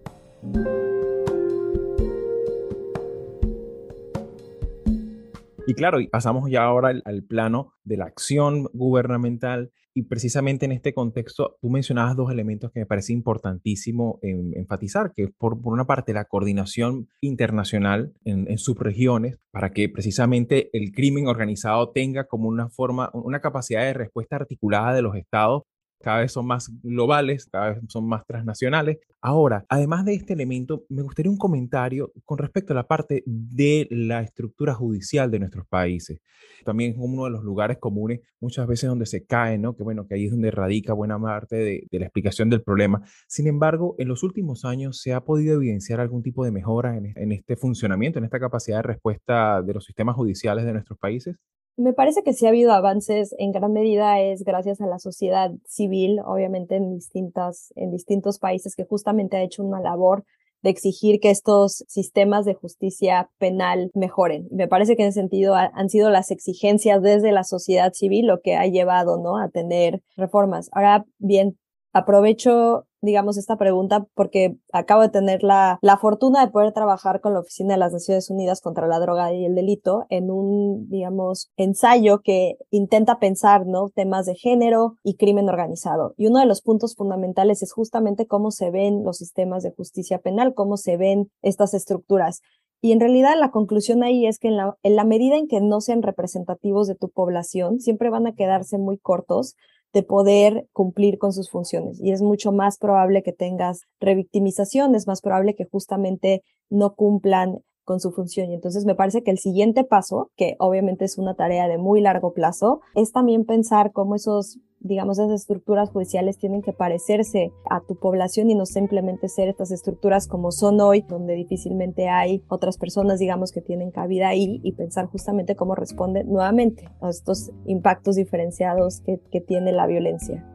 Y 5.67 5.73
claro, 5.73 5.99
pasamos 6.09 6.49
ya 6.49 6.63
ahora 6.63 6.93
al, 7.03 7.23
plano 7.23 7.73
de 7.83 7.97
la 7.97 8.05
acción 8.05 8.69
gubernamental 8.71 9.73
y 9.93 10.03
precisamente 10.03 10.65
en 10.65 10.71
este 10.71 10.93
contexto 10.93 11.57
tú 11.59 11.69
mencionabas 11.69 12.15
dos 12.15 12.31
elementos 12.31 12.71
que 12.71 12.79
me 12.79 12.85
parece 12.85 13.11
importantísimo 13.11 14.17
en, 14.21 14.53
enfatizar, 14.55 15.11
que 15.13 15.27
por, 15.27 15.61
por, 15.61 15.73
una 15.73 15.85
parte 15.85 16.13
la 16.13 16.23
coordinación 16.23 17.09
internacional 17.19 18.13
en, 18.23 18.49
en 18.49 18.57
subregiones 18.57 19.39
para 19.51 19.71
que 19.71 19.89
precisamente 19.89 20.69
el 20.71 20.93
crimen 20.93 21.27
organizado 21.27 21.91
tenga 21.91 22.27
como 22.27 22.47
una 22.47 22.69
forma, 22.69 23.09
una 23.13 23.41
capacidad 23.41 23.81
de 23.81 23.93
respuesta 23.93 24.37
articulada 24.37 24.93
de 24.93 25.01
los 25.01 25.17
estados 25.17 25.63
cada 25.99 26.19
vez 26.19 26.31
son 26.31 26.45
más 26.45 26.69
globales, 26.81 27.47
cada 27.51 27.73
vez 27.73 27.79
son 27.87 28.07
más 28.07 28.25
transnacionales. 28.25 28.97
Ahora, 29.21 29.65
además 29.69 30.05
de 30.05 30.13
este 30.13 30.33
elemento, 30.33 30.85
me 30.89 31.01
gustaría 31.01 31.31
un 31.31 31.37
comentario 31.37 32.11
con 32.23 32.37
respecto 32.37 32.73
a 32.73 32.75
la 32.75 32.87
parte 32.87 33.23
de 33.25 33.87
la 33.89 34.21
estructura 34.21 34.73
judicial 34.73 35.31
de 35.31 35.39
nuestros 35.39 35.67
países. 35.67 36.21
También 36.63 36.91
es 36.91 36.97
uno 36.99 37.25
de 37.25 37.31
los 37.31 37.43
lugares 37.43 37.77
comunes 37.77 38.21
muchas 38.39 38.67
veces 38.67 38.89
donde 38.89 39.05
se 39.05 39.25
cae, 39.25 39.57
¿no? 39.57 39.75
Que 39.75 39.83
bueno, 39.83 40.07
que 40.07 40.15
ahí 40.15 40.25
es 40.25 40.31
donde 40.31 40.51
radica 40.51 40.93
buena 40.93 41.19
parte 41.19 41.55
de, 41.55 41.87
la 41.91 42.05
explicación 42.05 42.49
del 42.49 42.61
problema. 42.61 43.01
Sin 43.27 43.47
embargo, 43.47 43.95
en 43.97 44.07
los 44.07 44.23
últimos 44.23 44.65
años 44.65 45.01
se 45.01 45.13
ha 45.13 45.21
podido 45.21 45.55
evidenciar 45.55 45.99
algún 45.99 46.21
tipo 46.21 46.45
de 46.45 46.51
mejora 46.51 46.95
en 46.97 47.31
este 47.31 47.55
funcionamiento, 47.55 48.19
en 48.19 48.25
esta 48.25 48.39
capacidad 48.39 48.77
de 48.77 48.83
respuesta 48.83 49.61
de 49.63 49.73
los 49.73 49.85
sistemas 49.85 50.15
judiciales 50.15 50.65
de 50.65 50.73
nuestros 50.73 50.99
países. 50.99 51.37
Me 51.79 51.93
parece 51.93 52.23
que 52.23 52.33
sí 52.33 52.47
ha 52.47 52.49
habido 52.49 52.71
avances 52.71 53.35
en 53.37 53.51
gran 53.51 53.71
medida 53.71 54.19
es 54.19 54.43
gracias 54.43 54.81
a 54.81 54.87
la 54.87 54.97
sociedad 54.97 55.51
civil, 55.67 56.19
obviamente 56.25 56.75
en 56.75 56.95
distintas 56.95 57.71
en 57.75 57.91
distintos 57.91 58.39
países 58.39 58.75
que 58.75 58.83
justamente 58.83 59.37
ha 59.37 59.43
hecho 59.43 59.63
una 59.63 59.79
labor 59.79 60.25
de 60.63 60.71
exigir 60.71 61.19
que 61.19 61.29
estos 61.29 61.83
sistemas 61.87 62.45
de 62.45 62.55
justicia 62.55 63.29
penal 63.37 63.91
mejoren. 63.93 64.47
Me 64.49 64.67
parece 64.67 64.95
que 64.95 65.03
en 65.03 65.09
ese 65.09 65.19
sentido 65.19 65.53
han 65.53 65.89
sido 65.89 66.09
las 66.09 66.31
exigencias 66.31 66.99
desde 67.03 67.31
la 67.31 67.43
sociedad 67.43 67.93
civil 67.93 68.25
lo 68.25 68.41
que 68.41 68.55
ha 68.55 68.65
llevado, 68.65 69.21
¿no? 69.21 69.37
a 69.37 69.49
tener 69.49 70.01
reformas. 70.15 70.69
Ahora 70.71 71.05
bien, 71.19 71.59
aprovecho 71.97 72.87
digamos, 73.01 73.37
esta 73.37 73.57
pregunta 73.57 74.07
porque 74.15 74.57
acabo 74.73 75.01
de 75.01 75.09
tener 75.09 75.43
la, 75.43 75.77
la 75.81 75.97
fortuna 75.97 76.45
de 76.45 76.51
poder 76.51 76.73
trabajar 76.73 77.21
con 77.21 77.33
la 77.33 77.39
Oficina 77.39 77.73
de 77.73 77.79
las 77.79 77.93
Naciones 77.93 78.29
Unidas 78.29 78.61
contra 78.61 78.87
la 78.87 78.99
Droga 78.99 79.33
y 79.33 79.45
el 79.45 79.55
Delito 79.55 80.05
en 80.09 80.31
un, 80.31 80.89
digamos, 80.89 81.51
ensayo 81.57 82.21
que 82.21 82.57
intenta 82.71 83.19
pensar, 83.19 83.65
¿no? 83.67 83.89
Temas 83.89 84.25
de 84.25 84.35
género 84.35 84.97
y 85.03 85.15
crimen 85.15 85.47
organizado. 85.47 86.13
Y 86.17 86.27
uno 86.27 86.39
de 86.39 86.47
los 86.47 86.61
puntos 86.61 86.95
fundamentales 86.95 87.61
es 87.61 87.71
justamente 87.71 88.25
cómo 88.25 88.51
se 88.51 88.71
ven 88.71 89.03
los 89.03 89.17
sistemas 89.17 89.63
de 89.63 89.71
justicia 89.71 90.19
penal, 90.19 90.53
cómo 90.53 90.77
se 90.77 90.97
ven 90.97 91.29
estas 91.41 91.73
estructuras. 91.73 92.41
Y 92.79 92.91
en 92.91 92.99
realidad 92.99 93.33
la 93.39 93.51
conclusión 93.51 94.03
ahí 94.03 94.27
es 94.27 94.37
que 94.37 94.49
en 94.49 94.57
la, 94.57 94.77
en 94.83 94.95
la 94.95 95.03
medida 95.03 95.35
en 95.35 95.47
que 95.47 95.61
no 95.61 95.81
sean 95.81 96.03
representativos 96.03 96.87
de 96.87 96.95
tu 96.95 97.09
población, 97.09 97.79
siempre 97.79 98.09
van 98.09 98.27
a 98.27 98.35
quedarse 98.35 98.77
muy 98.77 98.99
cortos 98.99 99.55
de 99.93 100.03
poder 100.03 100.67
cumplir 100.73 101.17
con 101.17 101.33
sus 101.33 101.49
funciones. 101.49 101.99
Y 102.01 102.11
es 102.11 102.21
mucho 102.21 102.51
más 102.51 102.77
probable 102.77 103.23
que 103.23 103.33
tengas 103.33 103.81
revictimización, 103.99 104.95
es 104.95 105.07
más 105.07 105.21
probable 105.21 105.55
que 105.55 105.65
justamente 105.65 106.43
no 106.69 106.95
cumplan 106.95 107.59
con 107.87 108.01
su 108.01 108.11
función. 108.11 108.51
Y 108.51 108.53
entonces 108.53 108.85
me 108.85 108.95
parece 108.95 109.23
que 109.23 109.31
el 109.31 109.39
siguiente 109.39 109.85
paso, 109.85 110.29
que 110.35 110.57
obviamente 110.59 111.05
es 111.05 111.17
una 111.17 111.35
tarea 111.35 111.69
de 111.69 111.77
muy 111.77 112.01
largo 112.01 112.33
plazo, 112.33 112.81
es 112.95 113.13
también 113.13 113.45
pensar 113.45 113.93
cómo 113.93 114.15
esos 114.15 114.59
digamos, 114.79 115.17
esas 115.17 115.31
estructuras 115.31 115.89
judiciales 115.89 116.37
tienen 116.37 116.61
que 116.61 116.71
parecerse 116.71 117.51
a 117.67 117.81
tu 117.81 117.95
población 117.95 118.51
y 118.51 118.55
no 118.55 118.67
simplemente 118.67 119.27
ser 119.27 119.49
estas 119.49 119.71
estructuras 119.71 120.27
como 120.27 120.51
son 120.51 120.79
hoy, 120.79 121.01
donde 121.01 121.33
difícilmente 121.33 122.09
hay 122.09 122.43
otras 122.47 122.77
personas, 122.77 123.19
digamos, 123.19 123.51
que 123.51 123.61
tienen 123.61 123.89
cabida 123.89 124.27
ahí 124.27 124.61
y 124.63 124.73
pensar 124.73 125.07
justamente 125.07 125.55
cómo 125.55 125.73
responde 125.73 126.25
nuevamente 126.25 126.89
a 127.01 127.09
estos 127.09 127.51
impactos 127.65 128.17
diferenciados 128.17 129.01
que, 129.01 129.19
que 129.31 129.41
tiene 129.41 129.71
la 129.71 129.87
violencia. 129.87 130.45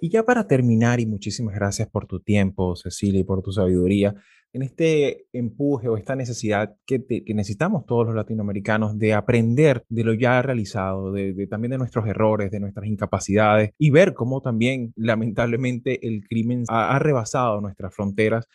Y 0.00 0.08
ya 0.08 0.24
para 0.24 0.46
terminar, 0.46 0.98
y 1.00 1.06
muchísimas 1.06 1.54
gracias 1.54 1.88
por 1.88 2.06
tu 2.06 2.20
tiempo, 2.20 2.74
Cecilia, 2.74 3.20
y 3.20 3.24
por 3.24 3.42
tu 3.42 3.52
sabiduría, 3.52 4.14
en 4.52 4.62
este 4.62 5.26
empuje 5.32 5.88
o 5.88 5.96
esta 5.96 6.16
necesidad 6.16 6.74
que, 6.86 7.04
necesitamos 7.34 7.86
todos 7.86 8.06
los 8.06 8.16
latinoamericanos 8.16 8.98
de 8.98 9.14
aprender 9.14 9.84
de 9.88 10.04
lo 10.04 10.14
ya 10.14 10.40
realizado, 10.42 11.12
de, 11.12 11.46
también 11.48 11.72
de 11.72 11.78
nuestros 11.78 12.06
errores, 12.06 12.50
de 12.50 12.60
nuestras 12.60 12.86
incapacidades, 12.86 13.72
y 13.78 13.90
ver 13.90 14.14
cómo 14.14 14.40
también, 14.40 14.92
lamentablemente, 14.96 16.06
el 16.06 16.26
crimen 16.26 16.64
ha 16.68 16.98
rebasado 16.98 17.60
nuestras 17.60 17.94
fronteras. 17.94 18.48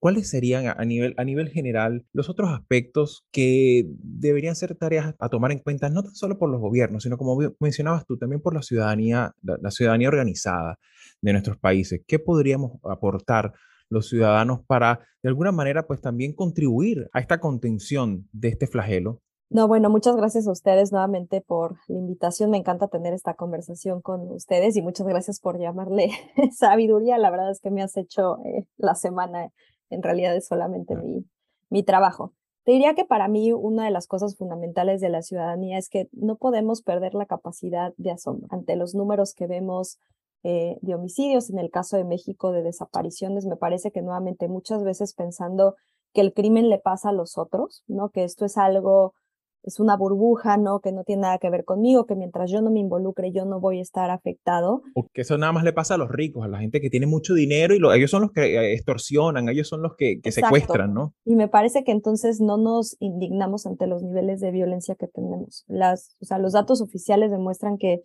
¿Cuáles 0.00 0.30
serían 0.30 0.66
a 0.66 0.84
nivel, 0.84 1.14
a 1.18 1.24
nivel 1.24 1.50
general 1.50 2.06
los 2.12 2.28
otros 2.28 2.50
aspectos 2.50 3.26
que 3.30 3.84
deberían 3.98 4.56
ser 4.56 4.74
tareas 4.74 5.14
a 5.18 5.28
tomar 5.28 5.52
en 5.52 5.58
cuenta, 5.58 5.90
no 5.90 6.02
tan 6.02 6.14
solo 6.14 6.38
por 6.38 6.50
los 6.50 6.60
gobiernos, 6.60 7.02
sino 7.02 7.18
como 7.18 7.38
mencionabas 7.60 8.06
tú, 8.06 8.16
también 8.16 8.40
por 8.40 8.54
la 8.54 8.62
ciudadanía, 8.62 9.34
la, 9.42 9.58
la 9.60 9.70
ciudadanía 9.70 10.08
organizada 10.08 10.78
de 11.20 11.32
nuestros 11.32 11.58
países? 11.58 12.00
¿Qué 12.06 12.18
podríamos 12.18 12.80
aportar 12.82 13.52
los 13.90 14.08
ciudadanos 14.08 14.60
para, 14.66 15.00
de 15.22 15.28
alguna 15.28 15.52
manera, 15.52 15.86
pues 15.86 16.00
también 16.00 16.32
contribuir 16.32 17.10
a 17.12 17.20
esta 17.20 17.38
contención 17.38 18.26
de 18.32 18.48
este 18.48 18.66
flagelo? 18.66 19.20
No, 19.52 19.66
bueno, 19.66 19.90
muchas 19.90 20.14
gracias 20.14 20.46
a 20.46 20.52
ustedes 20.52 20.92
nuevamente 20.92 21.40
por 21.40 21.74
la 21.88 21.98
invitación. 21.98 22.50
Me 22.50 22.56
encanta 22.56 22.86
tener 22.86 23.12
esta 23.12 23.34
conversación 23.34 24.00
con 24.00 24.30
ustedes 24.30 24.76
y 24.76 24.82
muchas 24.82 25.08
gracias 25.08 25.40
por 25.40 25.58
llamarle 25.58 26.10
sabiduría. 26.56 27.18
La 27.18 27.32
verdad 27.32 27.50
es 27.50 27.60
que 27.60 27.72
me 27.72 27.82
has 27.82 27.96
hecho 27.96 28.38
eh, 28.44 28.64
la 28.76 28.94
semana 28.94 29.50
en 29.90 30.02
realidad 30.02 30.34
es 30.36 30.46
solamente 30.46 30.96
mi, 30.96 31.26
mi 31.68 31.82
trabajo. 31.82 32.32
Te 32.64 32.72
diría 32.72 32.94
que 32.94 33.04
para 33.04 33.28
mí 33.28 33.52
una 33.52 33.84
de 33.84 33.90
las 33.90 34.06
cosas 34.06 34.36
fundamentales 34.36 35.00
de 35.00 35.08
la 35.08 35.22
ciudadanía 35.22 35.78
es 35.78 35.88
que 35.88 36.08
no 36.12 36.36
podemos 36.36 36.82
perder 36.82 37.14
la 37.14 37.26
capacidad 37.26 37.94
de 37.96 38.10
asombro 38.10 38.48
ante 38.50 38.76
los 38.76 38.94
números 38.94 39.34
que 39.34 39.46
vemos 39.46 39.98
eh, 40.42 40.78
de 40.80 40.94
homicidios, 40.94 41.50
en 41.50 41.58
el 41.58 41.70
caso 41.70 41.96
de 41.96 42.04
México 42.04 42.50
de 42.50 42.62
desapariciones, 42.62 43.44
me 43.44 43.56
parece 43.56 43.90
que 43.90 44.00
nuevamente 44.00 44.48
muchas 44.48 44.82
veces 44.82 45.12
pensando 45.12 45.76
que 46.14 46.22
el 46.22 46.32
crimen 46.32 46.70
le 46.70 46.78
pasa 46.78 47.10
a 47.10 47.12
los 47.12 47.36
otros, 47.36 47.84
¿no? 47.86 48.08
Que 48.08 48.24
esto 48.24 48.46
es 48.46 48.56
algo 48.56 49.14
es 49.62 49.80
una 49.80 49.96
burbuja, 49.96 50.56
¿no? 50.56 50.80
Que 50.80 50.92
no 50.92 51.04
tiene 51.04 51.22
nada 51.22 51.38
que 51.38 51.50
ver 51.50 51.64
conmigo, 51.64 52.06
que 52.06 52.14
mientras 52.14 52.50
yo 52.50 52.62
no 52.62 52.70
me 52.70 52.80
involucre, 52.80 53.32
yo 53.32 53.44
no 53.44 53.60
voy 53.60 53.78
a 53.78 53.82
estar 53.82 54.10
afectado. 54.10 54.82
O 54.94 55.06
que 55.12 55.22
eso 55.22 55.36
nada 55.38 55.52
más 55.52 55.64
le 55.64 55.72
pasa 55.72 55.94
a 55.94 55.98
los 55.98 56.10
ricos, 56.10 56.44
a 56.44 56.48
la 56.48 56.58
gente 56.58 56.80
que 56.80 56.90
tiene 56.90 57.06
mucho 57.06 57.34
dinero 57.34 57.74
y 57.74 57.80
ellos 57.96 58.10
son 58.10 58.22
los 58.22 58.32
que 58.32 58.56
eh, 58.56 58.74
extorsionan, 58.74 59.48
ellos 59.48 59.68
son 59.68 59.82
los 59.82 59.96
que, 59.96 60.20
que 60.20 60.32
secuestran, 60.32 60.94
¿no? 60.94 61.14
Y 61.24 61.34
me 61.34 61.48
parece 61.48 61.84
que 61.84 61.92
entonces 61.92 62.40
no 62.40 62.56
nos 62.56 62.96
indignamos 63.00 63.66
ante 63.66 63.86
los 63.86 64.02
niveles 64.02 64.40
de 64.40 64.50
violencia 64.50 64.94
que 64.94 65.06
tenemos. 65.06 65.64
Las, 65.68 66.16
o 66.20 66.24
sea, 66.24 66.38
los 66.38 66.52
datos 66.52 66.80
oficiales 66.80 67.30
demuestran 67.30 67.78
que 67.78 68.02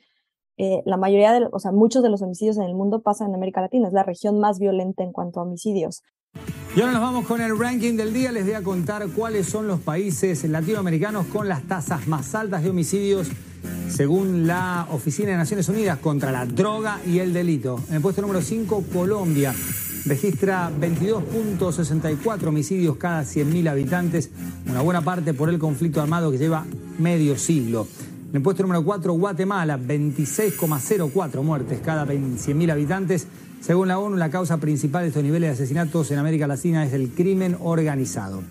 eh, 0.57 0.81
la 0.85 0.97
mayoría 0.97 1.33
de, 1.33 1.47
o 1.51 1.59
sea, 1.59 1.71
muchos 1.71 2.01
de 2.01 2.09
los 2.09 2.21
homicidios 2.21 2.57
en 2.57 2.63
el 2.63 2.75
mundo 2.75 3.01
pasan 3.01 3.29
en 3.29 3.35
América 3.35 3.61
Latina, 3.61 3.87
es 3.87 3.93
la 3.93 4.03
región 4.03 4.39
más 4.39 4.59
violenta 4.59 5.03
en 5.03 5.11
cuanto 5.11 5.39
a 5.39 5.43
homicidios. 5.43 6.03
Y 6.75 6.81
ahora 6.81 6.91
nos 6.91 7.01
vamos 7.01 7.25
con 7.25 7.39
el 7.39 7.57
ranking 7.57 7.95
del 7.95 8.13
día. 8.13 8.33
Les 8.33 8.43
voy 8.43 8.53
a 8.53 8.61
contar 8.61 9.07
cuáles 9.15 9.47
son 9.47 9.65
los 9.65 9.79
países 9.79 10.43
latinoamericanos 10.43 11.25
con 11.27 11.47
las 11.47 11.63
tasas 11.63 12.05
más 12.07 12.35
altas 12.35 12.63
de 12.63 12.69
homicidios 12.69 13.29
según 13.89 14.45
la 14.45 14.87
Oficina 14.91 15.31
de 15.31 15.37
Naciones 15.37 15.69
Unidas 15.69 15.99
contra 15.99 16.31
la 16.31 16.45
Droga 16.45 16.99
y 17.05 17.19
el 17.19 17.31
Delito. 17.33 17.81
En 17.89 17.95
el 17.95 18.01
puesto 18.01 18.21
número 18.21 18.41
5, 18.41 18.85
Colombia 18.91 19.55
registra 20.05 20.69
22.64 20.69 22.47
homicidios 22.47 22.97
cada 22.97 23.23
100.000 23.23 23.69
habitantes, 23.69 24.29
una 24.67 24.81
buena 24.81 25.01
parte 25.01 25.33
por 25.33 25.49
el 25.49 25.59
conflicto 25.59 26.01
armado 26.01 26.29
que 26.29 26.37
lleva 26.37 26.65
medio 26.99 27.37
siglo. 27.37 27.87
En 28.29 28.35
el 28.35 28.41
puesto 28.41 28.63
número 28.63 28.83
4, 28.83 29.13
Guatemala, 29.13 29.79
26,04 29.79 31.41
muertes 31.41 31.79
cada 31.79 32.05
100.000 32.05 32.71
habitantes. 32.71 33.27
Según 33.65 33.87
la 33.87 33.97
ONU, 33.97 34.15
la 34.15 34.29
causa 34.29 34.57
principal 34.57 35.01
de 35.01 35.07
estos 35.07 35.23
niveles 35.23 35.49
de 35.49 35.53
asesinatos 35.55 36.11
en 36.11 36.19
América 36.19 36.45
Latina 36.45 36.85
es 36.85 36.93
el 36.93 37.09
crimen 37.09 37.57
organizado. 37.59 38.43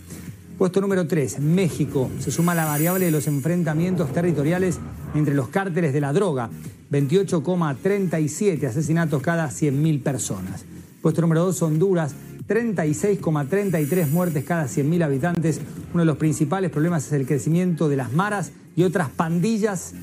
Puesto 0.59 0.81
número 0.81 1.07
3, 1.07 1.39
México. 1.39 2.11
Se 2.19 2.33
suma 2.33 2.53
la 2.53 2.65
variable 2.65 3.05
de 3.05 3.13
los 3.13 3.29
enfrentamientos 3.29 4.13
territoriales 4.13 4.81
entre 5.15 5.35
los 5.35 5.51
cárteles 5.51 5.93
de 5.93 6.01
la 6.01 6.13
droga. 6.13 6.51
28,37 6.91 8.67
asesinatos 8.67 9.23
cada 9.23 9.51
100.000 9.51 10.03
personas. 10.03 10.65
Puesto 11.01 11.21
número 11.21 11.45
2, 11.45 11.63
Honduras. 11.63 12.13
36,33 12.49 14.11
muertes 14.11 14.45
cada 14.45 14.65
100.000 14.65 15.05
habitantes. 15.05 15.61
Uno 15.93 16.01
de 16.01 16.07
los 16.07 16.17
principales 16.17 16.73
problemas 16.73 17.07
es 17.07 17.13
el 17.13 17.25
crecimiento 17.25 17.89
de 17.89 17.99
las 17.99 18.13
maras 18.13 18.51
y 18.75 18.83
otras 18.83 19.11
pandillas 19.11 19.95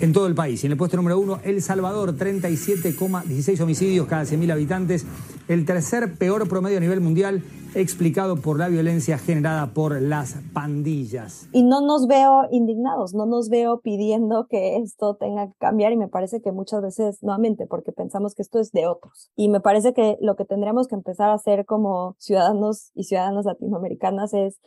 en 0.00 0.12
todo 0.12 0.26
el 0.26 0.34
país. 0.34 0.62
Y 0.62 0.66
en 0.66 0.72
el 0.72 0.78
puesto 0.78 0.96
número 0.96 1.18
uno, 1.18 1.38
El 1.44 1.62
Salvador, 1.62 2.16
37,16 2.16 3.60
homicidios 3.60 4.06
cada 4.06 4.22
100.000 4.22 4.52
habitantes. 4.52 5.06
El 5.48 5.64
tercer 5.64 6.16
peor 6.16 6.48
promedio 6.48 6.78
a 6.78 6.80
nivel 6.80 7.00
mundial, 7.00 7.42
explicado 7.74 8.36
por 8.36 8.58
la 8.58 8.68
violencia 8.68 9.18
generada 9.18 9.72
por 9.74 10.00
las 10.00 10.36
pandillas. 10.52 11.48
Y 11.52 11.62
no 11.62 11.80
nos 11.80 12.06
veo 12.06 12.48
indignados, 12.50 13.14
no 13.14 13.26
nos 13.26 13.48
veo 13.48 13.80
pidiendo 13.80 14.46
que 14.48 14.76
esto 14.76 15.16
tenga 15.16 15.48
que 15.48 15.54
cambiar 15.58 15.92
y 15.92 15.96
me 15.96 16.08
parece 16.08 16.40
que 16.40 16.52
muchas 16.52 16.82
veces, 16.82 17.22
nuevamente, 17.22 17.66
porque 17.66 17.92
pensamos 17.92 18.34
que 18.34 18.42
esto 18.42 18.60
es 18.60 18.72
de 18.72 18.86
otros. 18.86 19.30
Y 19.36 19.48
me 19.48 19.60
parece 19.60 19.92
que 19.92 20.16
lo 20.20 20.36
que 20.36 20.44
tendríamos 20.44 20.88
que 20.88 20.94
empezar 20.94 21.30
a 21.30 21.34
hacer 21.34 21.64
como 21.64 22.16
ciudadanos 22.18 22.90
y 22.94 23.04
ciudadanas 23.04 23.44
latinoamericanas 23.44 24.34
es 24.34 24.60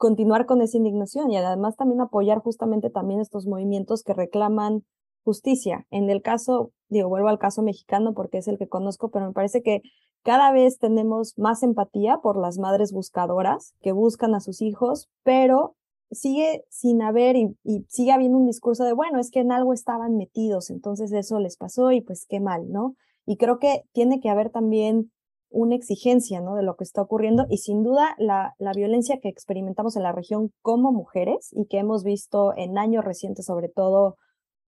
continuar 0.00 0.46
con 0.46 0.62
esa 0.62 0.78
indignación 0.78 1.30
y 1.30 1.36
además 1.36 1.76
también 1.76 2.00
apoyar 2.00 2.38
justamente 2.38 2.88
también 2.88 3.20
estos 3.20 3.46
movimientos 3.46 4.02
que 4.02 4.14
reclaman 4.14 4.82
justicia. 5.24 5.86
En 5.90 6.08
el 6.08 6.22
caso, 6.22 6.72
digo, 6.88 7.10
vuelvo 7.10 7.28
al 7.28 7.38
caso 7.38 7.60
mexicano 7.60 8.14
porque 8.14 8.38
es 8.38 8.48
el 8.48 8.56
que 8.56 8.66
conozco, 8.66 9.10
pero 9.10 9.26
me 9.26 9.34
parece 9.34 9.60
que 9.60 9.82
cada 10.22 10.52
vez 10.52 10.78
tenemos 10.78 11.34
más 11.36 11.62
empatía 11.62 12.16
por 12.22 12.38
las 12.38 12.56
madres 12.56 12.92
buscadoras 12.92 13.74
que 13.82 13.92
buscan 13.92 14.34
a 14.34 14.40
sus 14.40 14.62
hijos, 14.62 15.10
pero 15.22 15.76
sigue 16.10 16.64
sin 16.70 17.02
haber 17.02 17.36
y, 17.36 17.54
sigue 17.88 18.12
habiendo 18.12 18.38
un 18.38 18.46
discurso 18.46 18.84
de, 18.84 18.94
bueno, 18.94 19.20
es 19.20 19.30
que 19.30 19.40
en 19.40 19.52
algo 19.52 19.74
estaban 19.74 20.16
metidos, 20.16 20.70
entonces 20.70 21.12
eso 21.12 21.38
les 21.40 21.58
pasó 21.58 21.92
y 21.92 22.00
pues 22.00 22.24
qué 22.26 22.40
mal, 22.40 22.70
¿no? 22.70 22.94
Y 23.26 23.36
creo 23.36 23.58
que 23.58 23.82
tiene 23.92 24.18
que 24.18 24.30
haber 24.30 24.48
también 24.48 25.12
una 25.50 25.74
exigencia 25.74 26.40
¿no? 26.40 26.54
de 26.54 26.62
lo 26.62 26.76
que 26.76 26.84
está 26.84 27.02
ocurriendo 27.02 27.46
y 27.50 27.58
sin 27.58 27.82
duda 27.82 28.14
la, 28.18 28.54
la, 28.58 28.72
violencia 28.72 29.18
que 29.20 29.28
experimentamos 29.28 29.96
en 29.96 30.04
la 30.04 30.12
región 30.12 30.52
como 30.62 30.92
mujeres 30.92 31.50
y 31.52 31.66
que 31.66 31.78
hemos 31.78 32.04
visto 32.04 32.56
en 32.56 32.78
años 32.78 33.04
recientes 33.04 33.46
sobre 33.46 33.68
todo 33.68 34.16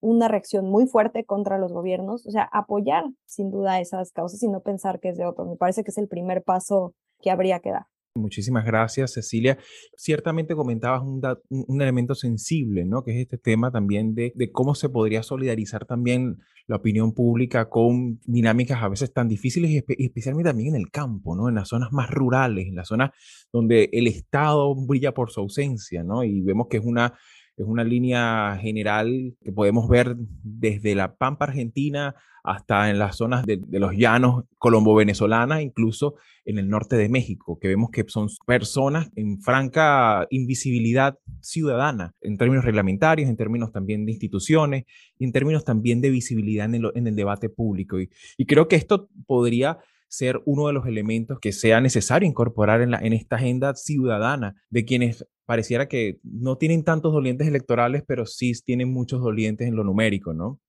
una 0.01 0.27
reacción 0.27 0.69
muy 0.69 0.87
fuerte 0.87 1.25
contra 1.25 1.59
los 1.59 1.73
gobiernos, 1.73 2.27
o 2.27 2.31
sea, 2.31 2.49
apoyar 2.53 3.05
sin 3.25 3.51
duda 3.51 3.81
esas 3.81 4.11
causas 4.11 4.43
y 4.43 4.49
no 4.49 4.61
pensar 4.61 4.99
que 4.99 5.11
es 5.11 5.17
de 5.17 5.25
otro. 5.25 5.47
Me 5.47 5.57
parece 5.57 5.85
que 5.85 5.93
es 5.93 5.99
el 5.99 6.09
primer 6.09 6.43
paso 6.43 6.95
que 7.21 7.31
habría 7.31 7.61
que 7.61 7.71
dar. 7.71 7.87
Muchísimas 8.15 8.67
gracias, 8.67 9.13
Cecilia. 9.13 9.59
Ciertamente 9.97 10.55
comentabas 10.55 11.03
un, 11.03 11.23
un, 11.49 11.81
elemento 11.81 12.15
sensible, 12.15 12.85
¿no? 12.85 13.05
Que 13.05 13.13
es 13.13 13.23
este 13.23 13.39
tema 13.39 13.71
también 13.71 14.15
de, 14.15 14.33
de, 14.35 14.51
cómo 14.51 14.75
se 14.75 14.91
podría 14.91 15.23
solidarizar 15.23 15.87
también 15.87 16.37
la 16.67 16.77
opinión 16.77 17.13
pública 17.13 17.69
con 17.69 18.21
dinámicas 18.25 18.83
a 18.83 18.89
veces 18.89 19.13
tan 19.13 19.29
difíciles 19.29 19.71
y, 19.71 19.77
espe 19.79 19.97
especialmente 19.99 20.51
también 20.51 20.75
en 20.75 20.81
el 20.81 20.91
campo, 20.91 21.37
¿no? 21.37 21.49
En 21.49 21.55
las 21.55 21.69
zonas 21.69 21.93
más 21.93 22.11
rurales, 22.11 22.67
en 22.67 22.77
las 22.77 22.89
zonas 22.89 23.11
donde 23.53 23.91
el 23.93 24.07
Estado 24.07 24.75
brilla 24.75 25.13
por 25.13 25.31
su 25.31 25.41
ausencia, 25.41 26.03
¿no? 26.05 26.25
Y 26.25 26.41
vemos 26.41 26.69
que 26.69 26.79
es 26.79 26.85
una 26.85 27.15
es 27.57 27.67
una 27.67 27.85
línea 27.85 28.59
general 28.61 29.37
que 29.41 29.53
podemos 29.53 29.89
ver 29.89 30.17
desde 30.43 30.95
la 30.95 31.17
Pampa 31.17 31.47
Argentina 31.47 32.15
hasta 32.45 32.91
en 32.91 32.99
las 32.99 33.17
zonas 33.17 33.47
de, 33.47 33.61
los 33.71 33.93
llanos 33.93 34.45
colombo-venezolanas, 34.59 35.63
incluso 35.63 36.17
en 36.45 36.59
el 36.59 36.69
norte 36.69 36.97
de 36.97 37.09
México, 37.09 37.59
que 37.61 37.69
vemos 37.69 37.91
que 37.91 38.05
son 38.09 38.29
personas 38.47 39.11
en 39.15 39.41
franca 39.41 40.27
invisibilidad 40.31 41.19
ciudadana, 41.41 42.15
en 42.21 42.39
términos 42.39 42.65
reglamentarios, 42.65 43.29
en 43.29 43.37
términos 43.37 43.71
también 43.71 44.07
de 44.07 44.13
instituciones, 44.13 44.85
en 45.21 45.31
términos 45.31 45.65
también 45.65 46.01
de 46.01 46.11
visibilidad 46.11 46.67
en 46.75 47.07
el, 47.07 47.15
debate 47.15 47.49
público. 47.49 47.99
Y 48.01 48.47
creo 48.47 48.67
que 48.67 48.77
esto 48.77 49.09
podría 49.27 49.79
ser 50.13 50.43
uno 50.45 50.67
de 50.67 50.75
los 50.75 50.87
elementos 50.87 51.39
que 51.41 51.53
sea 51.53 51.81
necesario 51.81 52.29
incorporar 52.29 52.83
en, 52.83 52.91
la, 52.91 52.99
en 52.99 53.15
esta 53.15 53.37
agenda 53.37 53.75
ciudadana 53.75 54.55
de 54.69 54.85
quienes 54.85 55.27
pareciera 55.47 55.89
que 55.89 56.21
no 56.23 56.59
tienen 56.59 56.85
tantos 56.85 57.15
dolientes 57.15 57.49
electorales, 57.49 58.05
pero 58.07 58.27
sí 58.27 58.53
tienen 58.63 58.93
muchos 58.93 59.23
dolientes 59.23 59.67
en 59.67 59.75
lo 59.75 59.85
numérico, 59.85 60.35
¿no? 60.35 60.61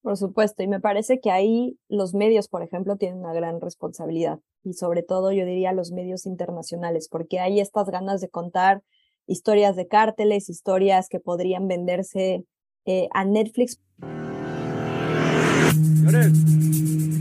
Por 0.00 0.16
supuesto, 0.16 0.62
y 0.62 0.68
me 0.68 0.80
parece 0.80 1.18
que 1.18 1.32
ahí 1.32 1.76
los 1.88 2.14
medios, 2.14 2.46
por 2.46 2.62
ejemplo, 2.62 2.96
tienen 2.96 3.18
una 3.18 3.32
gran 3.32 3.60
responsabilidad, 3.60 4.38
y 4.62 4.74
sobre 4.74 5.02
todo 5.02 5.32
yo 5.32 5.44
diría 5.44 5.72
los 5.72 5.90
medios 5.90 6.24
internacionales, 6.24 7.08
porque 7.10 7.40
hay 7.40 7.58
estas 7.58 7.88
ganas 7.88 8.20
de 8.20 8.28
contar 8.28 8.82
historias 9.26 9.74
de 9.74 9.88
cárteles, 9.88 10.48
historias 10.48 11.08
que 11.08 11.18
podrían 11.18 11.66
venderse 11.66 12.44
eh, 12.84 13.08
a 13.12 13.24
Netflix. 13.24 13.80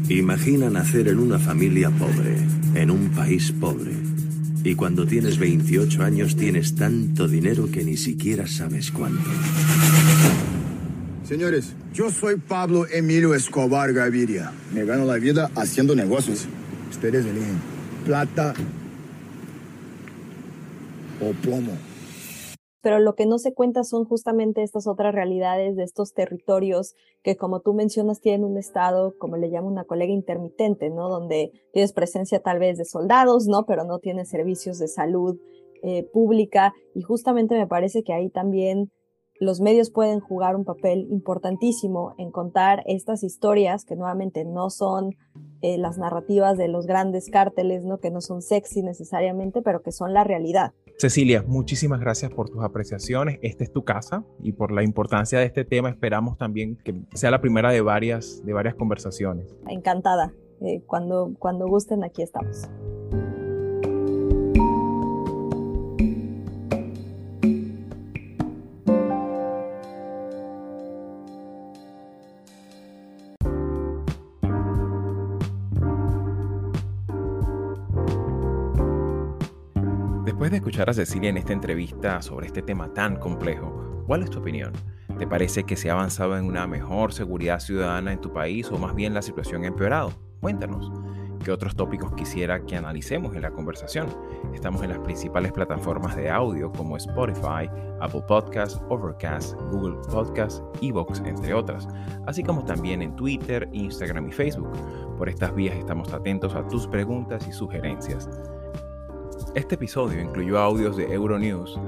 Imagina 0.10 0.70
nacer 0.70 1.08
en 1.08 1.18
una 1.20 1.40
familia 1.40 1.90
pobre, 1.90 2.36
en 2.76 2.92
un 2.92 3.10
país 3.12 3.54
pobre. 3.54 3.94
Y 4.64 4.76
cuando 4.76 5.06
tienes 5.06 5.38
28 5.38 6.04
años 6.04 6.36
tienes 6.36 6.76
tanto 6.76 7.30
dinero 7.30 7.70
que 7.72 7.86
ni 7.86 7.96
siquiera 7.96 8.46
sabes 8.46 8.92
cuánto. 8.92 9.24
Señores, 11.28 11.74
yo 11.94 12.10
soy 12.12 12.36
Pablo 12.36 12.86
Emilio 12.92 13.34
Escobar 13.34 13.94
Gaviria. 13.94 14.52
Me 14.74 14.84
gano 14.84 15.06
la 15.06 15.16
vida 15.16 15.50
haciendo 15.56 15.96
negocios. 15.96 16.46
Ustedes 16.92 17.26
eligen 17.26 17.62
plata 18.06 18.54
o 21.22 21.32
plomo 21.42 21.78
pero 22.84 23.00
lo 23.00 23.16
que 23.16 23.26
no 23.26 23.40
se 23.40 23.54
cuenta 23.54 23.86
son 23.86 24.04
justamente 24.04 24.62
estas 24.62 24.88
otras 24.88 25.16
realidades 25.16 25.78
de 25.78 25.84
estos 25.84 26.14
territorios 26.14 26.96
que, 27.24 27.38
como 27.38 27.62
tú 27.62 27.74
mencionas, 27.74 28.20
tienen 28.20 28.44
un 28.44 28.58
estado, 28.58 29.16
como 29.18 29.38
le 29.38 29.50
llama 29.50 29.70
una 29.70 29.86
colega, 29.86 30.12
intermitente, 30.12 30.90
¿no? 30.90 31.08
Donde 31.08 31.54
tienes 31.72 31.94
presencia 31.94 32.42
tal 32.42 32.60
vez 32.60 32.78
de 32.78 32.84
soldados, 32.84 33.48
¿no? 33.48 33.66
Pero 33.66 33.86
no 33.86 34.00
tienes 34.00 34.28
servicios 34.30 34.80
de 34.80 34.90
salud 34.90 35.40
eh, 35.82 36.04
pública 36.12 36.74
y 36.94 37.04
justamente 37.04 37.56
me 37.56 37.68
parece 37.68 38.04
que 38.04 38.12
ahí 38.12 38.30
también 38.30 38.92
los 39.40 39.62
medios 39.62 39.90
pueden 39.90 40.20
jugar 40.20 40.58
un 40.58 40.66
papel 40.66 41.08
importantísimo 41.10 42.14
en 42.18 42.32
contar 42.32 42.84
estas 42.86 43.24
historias 43.24 43.86
que 43.86 43.96
nuevamente 43.96 44.44
no 44.44 44.70
son 44.70 45.12
eh, 45.64 45.78
las 45.78 45.98
narrativas 45.98 46.58
de 46.58 46.68
los 46.68 46.86
grandes 46.86 47.30
cárteles, 47.30 47.86
¿no? 47.86 47.98
que 47.98 48.12
no 48.12 48.20
son 48.20 48.42
sexy 48.42 48.84
necesariamente, 48.84 49.62
pero 49.62 49.82
que 49.82 49.94
son 49.94 50.14
la 50.14 50.26
realidad. 50.26 50.74
Cecilia, 50.98 51.44
muchísimas 51.48 52.02
gracias 52.02 52.32
por 52.32 52.50
tus 52.50 52.62
apreciaciones. 52.64 53.40
Esta 53.42 53.64
es 53.64 53.72
tu 53.72 53.86
casa 53.86 54.26
y 54.42 54.52
por 54.52 54.74
la 54.74 54.84
importancia 54.84 55.40
de 55.40 55.46
este 55.46 55.64
tema 55.64 55.90
esperamos 55.90 56.38
también 56.38 56.76
que 56.84 56.94
sea 57.14 57.32
la 57.32 57.40
primera 57.40 57.72
de 57.72 57.80
varias, 57.80 58.46
de 58.46 58.52
varias 58.52 58.76
conversaciones. 58.76 59.56
Encantada. 59.70 60.34
Eh, 60.60 60.82
cuando, 60.86 61.34
cuando 61.40 61.66
gusten, 61.66 62.04
aquí 62.04 62.22
estamos. 62.22 62.70
Después 80.26 80.52
de 80.52 80.58
escuchar 80.58 80.90
a 80.90 80.94
Cecilia 80.94 81.30
en 81.30 81.38
esta 81.38 81.54
entrevista 81.54 82.22
sobre 82.22 82.48
este 82.48 82.62
tema 82.62 82.94
tan 82.94 83.18
complejo, 83.18 83.84
¿Cuál 84.06 84.22
es 84.22 84.30
tu 84.30 84.40
opinión? 84.40 84.74
¿Te 85.18 85.26
parece 85.26 85.64
que 85.64 85.78
se 85.78 85.90
ha 85.90 85.94
avanzado 85.94 86.38
en 86.38 86.44
una 86.44 86.68
mejor 86.68 87.14
seguridad 87.14 87.62
ciudadana 87.62 88.12
en 88.12 88.20
tu 88.20 88.34
país 88.34 88.70
o 88.70 88.78
más 88.78 88.94
bien 88.94 89.14
la 89.14 89.22
situación 89.22 89.64
ha 89.64 89.68
empeorado? 89.68 90.12
Cuéntanos. 90.42 90.92
¿Qué 91.42 91.52
otros 91.52 91.76
tópicos 91.76 92.14
quisiera 92.14 92.66
que 92.66 92.76
analicemos 92.76 93.34
en 93.34 93.44
la 93.44 93.52
conversación? 93.52 94.08
Estamos 94.54 94.84
en 94.84 94.90
las 94.90 95.00
principales 95.00 95.54
plataformas 95.54 96.18
de 96.18 96.30
audio 96.30 96.70
como 96.72 96.98
Spotify, 96.98 97.70
Apple 98.02 98.24
Podcasts, 98.28 98.82
Overcast, 98.90 99.54
Google 99.72 99.98
Podcasts, 100.12 100.62
Evox, 100.82 101.22
entre 101.26 101.54
otras, 101.54 101.88
así 102.28 102.44
como 102.44 102.66
también 102.66 103.02
en 103.02 103.16
Twitter, 103.16 103.70
Instagram 103.72 104.28
y 104.28 104.32
Facebook. 104.34 104.72
Por 105.18 105.30
estas 105.30 105.56
vías 105.56 105.78
estamos 105.78 106.14
atentos 106.14 106.56
a 106.56 106.68
tus 106.68 106.88
preguntas 106.88 107.48
y 107.48 107.54
sugerencias. 107.54 108.30
Este 109.56 109.76
episodio 109.76 110.20
incluyó 110.20 110.58
audios 110.58 110.98
de 110.98 111.14
Euronews, 111.14 111.80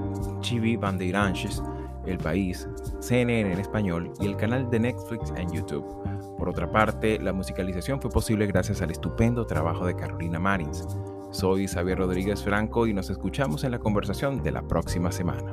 Chibi 0.41 0.78
Bandeirantes, 0.78 1.63
El 2.06 2.19
País, 2.19 2.67
CNN 2.99 3.54
en 3.54 3.60
español 3.60 4.12
y 4.19 4.28
el 4.28 4.38
canal 4.38 4.69
de 4.69 4.80
Netflix 4.80 5.34
en 5.36 5.51
YouTube. 5.51 5.84
Por 6.38 6.47
otra 6.47 6.71
parte, 6.71 7.17
la 7.17 7.34
musicalización 7.34 7.99
fue 7.99 8.12
posible 8.12 8.45
gracias 8.45 8.84
al 8.84 8.91
estupendo 8.91 9.47
trabajo 9.47 9.84
de 9.88 9.95
Carolina 9.95 10.39
Marins. 10.39 10.86
Soy 11.32 11.67
Xavier 11.67 11.97
Rodríguez 11.97 12.43
Franco 12.43 12.86
y 12.86 12.93
nos 12.93 13.10
escuchamos 13.10 13.63
en 13.63 13.71
la 13.71 13.80
conversación 13.80 14.43
de 14.43 14.51
la 14.51 14.62
próxima 14.62 15.12
semana. 15.12 15.51